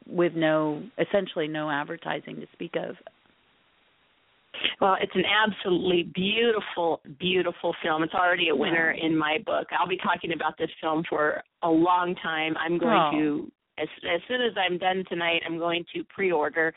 with 0.06 0.34
no 0.34 0.82
essentially 0.98 1.48
no 1.48 1.70
advertising 1.70 2.36
to 2.36 2.46
speak 2.52 2.74
of 2.76 2.96
well, 4.80 4.96
it's 5.00 5.14
an 5.14 5.24
absolutely 5.24 6.10
beautiful, 6.14 7.00
beautiful 7.18 7.74
film. 7.82 8.02
It's 8.02 8.14
already 8.14 8.48
a 8.48 8.56
winner 8.56 8.92
in 8.92 9.16
my 9.16 9.38
book. 9.44 9.68
I'll 9.78 9.88
be 9.88 9.98
talking 9.98 10.32
about 10.32 10.58
this 10.58 10.70
film 10.80 11.04
for 11.08 11.42
a 11.62 11.70
long 11.70 12.14
time. 12.22 12.56
I'm 12.56 12.78
going 12.78 13.14
oh. 13.14 13.18
to 13.18 13.52
as 13.80 13.88
as 14.04 14.20
soon 14.28 14.42
as 14.42 14.52
I'm 14.56 14.78
done 14.78 15.04
tonight, 15.08 15.42
I'm 15.46 15.58
going 15.58 15.84
to 15.94 16.04
pre-order 16.04 16.72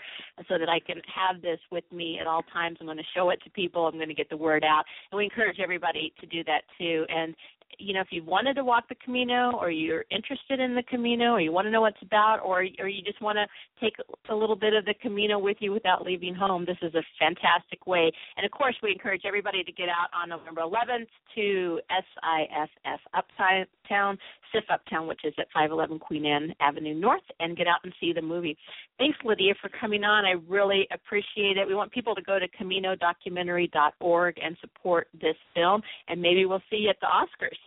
so 0.47 0.57
that 0.57 0.69
I 0.69 0.79
can 0.79 1.01
have 1.13 1.41
this 1.41 1.59
with 1.71 1.83
me 1.91 2.17
at 2.19 2.27
all 2.27 2.43
times. 2.53 2.77
I'm 2.79 2.87
going 2.87 2.97
to 2.97 3.03
show 3.15 3.29
it 3.29 3.41
to 3.43 3.49
people. 3.49 3.85
I'm 3.87 3.95
going 3.95 4.07
to 4.07 4.13
get 4.13 4.29
the 4.29 4.37
word 4.37 4.63
out, 4.63 4.83
and 5.11 5.17
we 5.17 5.25
encourage 5.25 5.59
everybody 5.59 6.13
to 6.21 6.25
do 6.25 6.43
that 6.45 6.61
too. 6.77 7.05
And 7.09 7.35
you 7.79 7.93
know, 7.93 8.01
if 8.01 8.07
you 8.11 8.23
wanted 8.23 8.55
to 8.55 8.63
walk 8.63 8.87
the 8.89 8.95
Camino, 9.03 9.53
or 9.59 9.71
you're 9.71 10.05
interested 10.11 10.59
in 10.59 10.75
the 10.75 10.83
Camino, 10.83 11.31
or 11.31 11.41
you 11.41 11.51
want 11.51 11.65
to 11.65 11.71
know 11.71 11.81
what 11.81 11.93
it's 11.93 12.03
about, 12.03 12.39
or 12.43 12.65
or 12.79 12.87
you 12.87 13.01
just 13.03 13.21
want 13.21 13.37
to 13.37 13.45
take 13.79 13.95
a 14.29 14.35
little 14.35 14.55
bit 14.55 14.73
of 14.73 14.85
the 14.85 14.93
Camino 15.01 15.39
with 15.39 15.57
you 15.59 15.71
without 15.71 16.03
leaving 16.03 16.33
home, 16.33 16.65
this 16.65 16.77
is 16.81 16.93
a 16.95 17.03
fantastic 17.19 17.85
way. 17.87 18.11
And 18.37 18.45
of 18.45 18.51
course, 18.51 18.75
we 18.81 18.91
encourage 18.91 19.23
everybody 19.25 19.63
to 19.63 19.71
get 19.71 19.89
out 19.89 20.09
on 20.13 20.29
November 20.29 20.61
11th 20.61 21.07
to 21.35 21.79
SIFF 21.89 22.99
Uptown, 23.13 24.17
SIFF 24.53 24.63
Uptown, 24.71 25.07
which 25.07 25.21
is 25.23 25.33
at 25.37 25.47
511 25.53 25.99
Queen 25.99 26.25
Anne 26.25 26.53
Avenue 26.59 26.93
North, 26.93 27.23
and 27.39 27.57
get 27.57 27.67
out 27.67 27.79
and 27.83 27.93
see 27.99 28.13
the 28.13 28.21
movie. 28.21 28.57
Thanks, 28.97 29.17
Lydia, 29.23 29.53
for 29.61 29.69
coming 29.79 30.03
on. 30.03 30.25
I 30.25 30.35
really 30.47 30.87
appreciate 30.91 31.57
it. 31.57 31.67
We 31.67 31.75
want 31.75 31.91
people 31.91 32.15
to 32.15 32.21
go 32.21 32.39
to 32.39 32.47
CaminoDocumentary.org 32.47 34.35
and 34.43 34.57
support 34.61 35.07
this 35.19 35.35
film, 35.53 35.81
and 36.07 36.21
maybe 36.21 36.45
we'll 36.45 36.61
see 36.69 36.77
you 36.77 36.89
at 36.89 36.99
the 37.01 37.07
Oscars. 37.07 37.57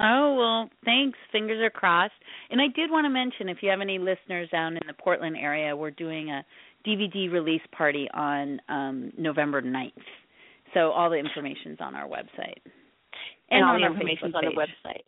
Oh, 0.00 0.34
well, 0.34 0.70
thanks. 0.84 1.18
Fingers 1.32 1.60
are 1.62 1.70
crossed. 1.70 2.14
And 2.50 2.60
I 2.60 2.66
did 2.74 2.90
want 2.90 3.04
to 3.04 3.10
mention 3.10 3.48
if 3.48 3.58
you 3.62 3.70
have 3.70 3.80
any 3.80 3.98
listeners 3.98 4.48
down 4.50 4.76
in 4.76 4.82
the 4.86 4.94
Portland 4.94 5.36
area, 5.40 5.76
we're 5.76 5.90
doing 5.90 6.30
a 6.30 6.44
DVD 6.86 7.30
release 7.32 7.62
party 7.76 8.08
on 8.12 8.60
um 8.68 9.12
November 9.16 9.62
9th. 9.62 9.92
So 10.74 10.90
all 10.90 11.10
the 11.10 11.16
information's 11.16 11.78
on 11.80 11.94
our 11.94 12.08
website. 12.08 12.60
And, 13.50 13.62
and 13.62 13.64
all 13.64 13.78
the 13.78 13.86
information's 13.86 14.34
on 14.34 14.44
the 14.44 14.50
website. 14.50 15.04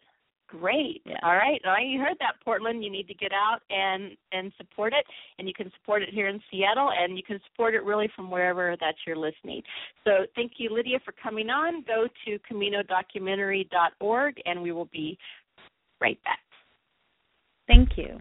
Great. 0.61 1.03
Yeah. 1.05 1.17
All 1.23 1.35
right. 1.35 1.61
Well, 1.65 1.83
you 1.83 2.01
heard 2.01 2.17
that, 2.21 2.35
Portland. 2.45 2.85
You 2.85 2.91
need 2.91 3.09
to 3.09 3.15
get 3.15 3.33
out 3.33 3.61
and 3.71 4.17
and 4.33 4.53
support 4.57 4.93
it, 4.93 5.05
and 5.39 5.49
you 5.49 5.55
can 5.55 5.71
support 5.79 6.03
it 6.03 6.11
here 6.11 6.29
in 6.29 6.41
Seattle, 6.51 6.91
and 6.97 7.17
you 7.17 7.23
can 7.23 7.41
support 7.51 7.75
it 7.75 7.85
really 7.85 8.09
from 8.15 8.31
wherever 8.31 8.77
that 8.81 8.95
you're 9.07 9.17
listening. 9.17 9.63
So, 10.05 10.27
thank 10.35 10.53
you, 10.59 10.71
Lydia, 10.71 10.99
for 11.05 11.13
coming 11.21 11.51
on. 11.51 11.83
Go 11.83 12.07
to 12.27 12.39
CaminoDocumentary.org, 12.51 14.35
and 14.47 14.63
we 14.63 14.73
will 14.73 14.89
be 14.93 15.19
right 16.01 16.23
back. 16.25 16.41
Thank 17.67 17.97
you. 17.97 18.19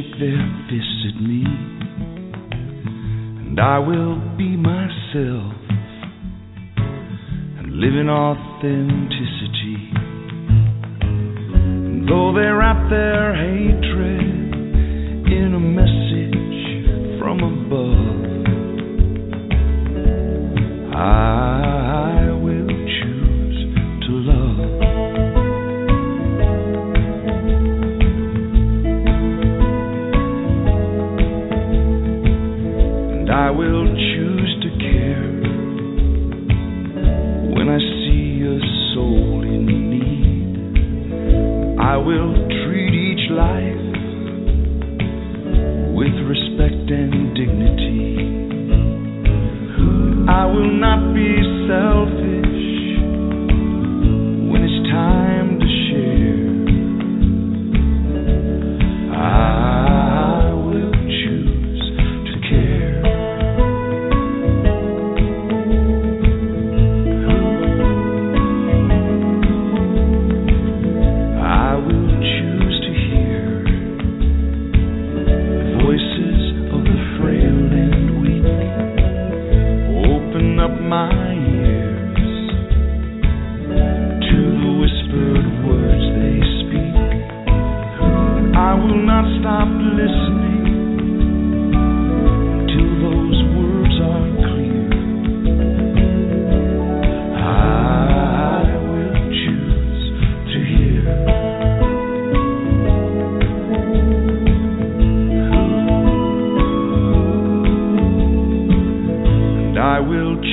Shake 0.00 0.18
their 0.18 0.66
fists 0.68 1.06
at 1.08 1.22
me. 1.22 1.44
And 3.40 3.60
I 3.60 3.78
will 3.78 4.16
be 4.36 4.56
myself 4.56 5.54
and 7.58 7.72
live 7.76 7.94
in 7.94 8.08
authenticity. 8.08 9.92
And 11.52 12.08
though 12.08 12.32
they 12.32 12.46
wrap 12.46 12.88
their 12.90 13.34
hatred 13.34 14.54
in 15.32 15.54
a 15.54 15.60
message 15.60 17.18
from 17.18 17.40
above, 17.40 18.20
I 20.94 21.49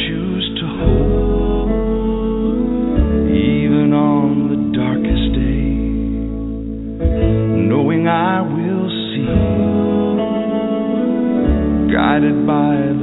choose 0.05 0.47
to 0.59 0.65
hope 0.67 1.07
knowing 7.69 8.07
i 8.07 8.41
will 8.41 8.89
see 9.09 9.21
you 9.21 9.77
guided 11.93 12.45
by 12.45 12.96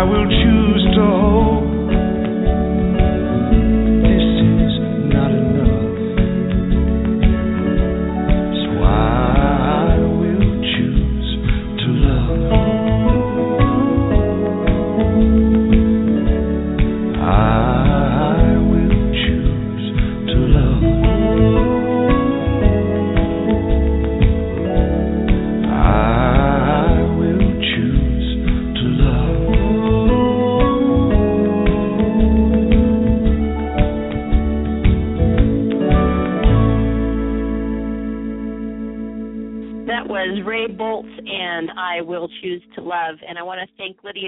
I 0.00 0.02
will 0.02 0.24
choose 0.24 0.84
to 0.96 1.02
hold. 1.04 1.49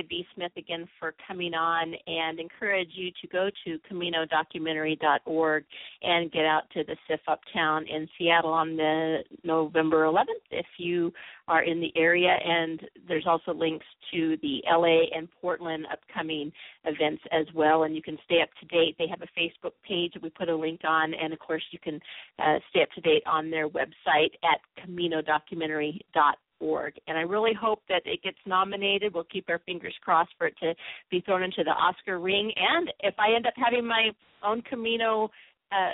Lydia 0.03 0.25
B. 0.25 0.27
Smith 0.35 0.53
again 0.57 0.89
for 0.99 1.15
coming 1.27 1.55
on 1.55 1.95
and 2.07 2.39
encourage 2.39 2.91
you 2.95 3.11
to 3.21 3.29
go 3.29 3.51
to 3.65 3.79
CaminoDocumentary.org 3.91 5.65
and 6.03 6.33
get 6.33 6.45
out 6.45 6.63
to 6.75 6.85
the 6.85 6.97
SIFF 7.09 7.21
Uptown 7.29 7.87
in 7.89 8.09
Seattle 8.19 8.53
on 8.53 8.77
the 8.77 9.19
November 9.45 10.05
11th 10.05 10.25
if 10.51 10.67
you 10.79 11.13
are 11.49 11.63
in 11.63 11.81
the 11.81 11.93
area. 11.97 12.37
And 12.45 12.81
there's 13.09 13.27
also 13.27 13.53
links 13.53 13.87
to 14.13 14.37
the 14.43 14.63
LA 14.71 15.17
and 15.17 15.29
Portland 15.41 15.87
upcoming 15.93 16.53
events 16.85 17.23
as 17.33 17.47
well. 17.55 17.85
And 17.85 17.95
you 17.95 18.03
can 18.03 18.19
stay 18.25 18.41
up 18.43 18.51
to 18.61 18.67
date. 18.67 18.97
They 18.99 19.09
have 19.09 19.23
a 19.23 19.39
Facebook 19.39 19.73
page 19.87 20.13
that 20.15 20.23
we 20.23 20.31
put 20.31 20.49
a 20.49 20.57
link 20.57 20.81
on. 20.85 21.13
And 21.15 21.33
of 21.33 21.39
course, 21.39 21.63
you 21.71 21.79
can 21.79 22.01
uh, 22.39 22.59
stay 22.71 22.83
up 22.83 22.91
to 22.95 23.01
date 23.01 23.23
on 23.27 23.51
their 23.51 23.69
website 23.69 24.33
at 24.43 24.61
CaminoDocumentary.org 24.87 26.37
org. 26.63 26.95
And 27.07 27.19
I 27.19 27.23
really 27.23 27.53
hope 27.59 27.83
that 27.89 28.03
it 28.05 28.23
gets 28.23 28.39
nominated. 28.47 29.15
We'll 29.15 29.25
keep 29.25 29.47
our 29.49 29.61
fingers 29.67 29.95
crossed 30.03 30.33
for 30.39 30.47
it 30.47 30.55
to 30.63 30.75
be 31.11 31.21
thrown 31.21 31.43
into 31.43 31.65
the 31.65 31.71
Oscar 31.71 32.19
ring. 32.19 32.53
And 32.57 32.93
if 33.01 33.15
I 33.19 33.35
end 33.35 33.47
up 33.47 33.55
having 33.57 33.87
my 33.87 34.11
own 34.45 34.63
Camino 34.63 35.31
uh, 35.71 35.93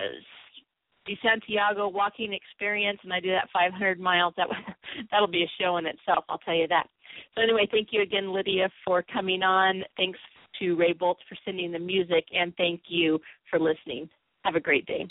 de 1.07 1.19
Santiago 1.23 1.89
walking 1.89 2.33
experience, 2.33 2.99
and 3.03 3.13
I 3.13 3.21
do 3.21 3.31
that 3.31 3.49
500 3.53 3.99
miles, 3.99 4.35
that 4.37 4.49
that'll 5.11 5.27
be 5.27 5.45
a 5.45 5.63
show 5.63 5.77
in 5.79 5.87
itself. 5.87 6.25
I'll 6.29 6.39
tell 6.39 6.55
you 6.55 6.69
that. 6.69 6.87
So 7.35 7.43
anyway, 7.43 7.67
thank 7.71 7.89
you 7.91 8.03
again, 8.03 8.33
Lydia, 8.33 8.69
for 8.85 9.05
coming 9.13 9.43
on. 9.43 9.83
Thanks 9.97 10.19
to 10.59 10.75
Ray 10.75 10.93
Boltz 10.93 11.17
for 11.29 11.37
sending 11.45 11.73
the 11.73 11.79
music, 11.79 12.25
and 12.33 12.55
thank 12.57 12.83
you 12.89 13.19
for 13.51 13.59
listening. 13.59 14.09
Have 14.45 14.55
a 14.55 14.61
great 14.61 14.87
day. 14.87 15.07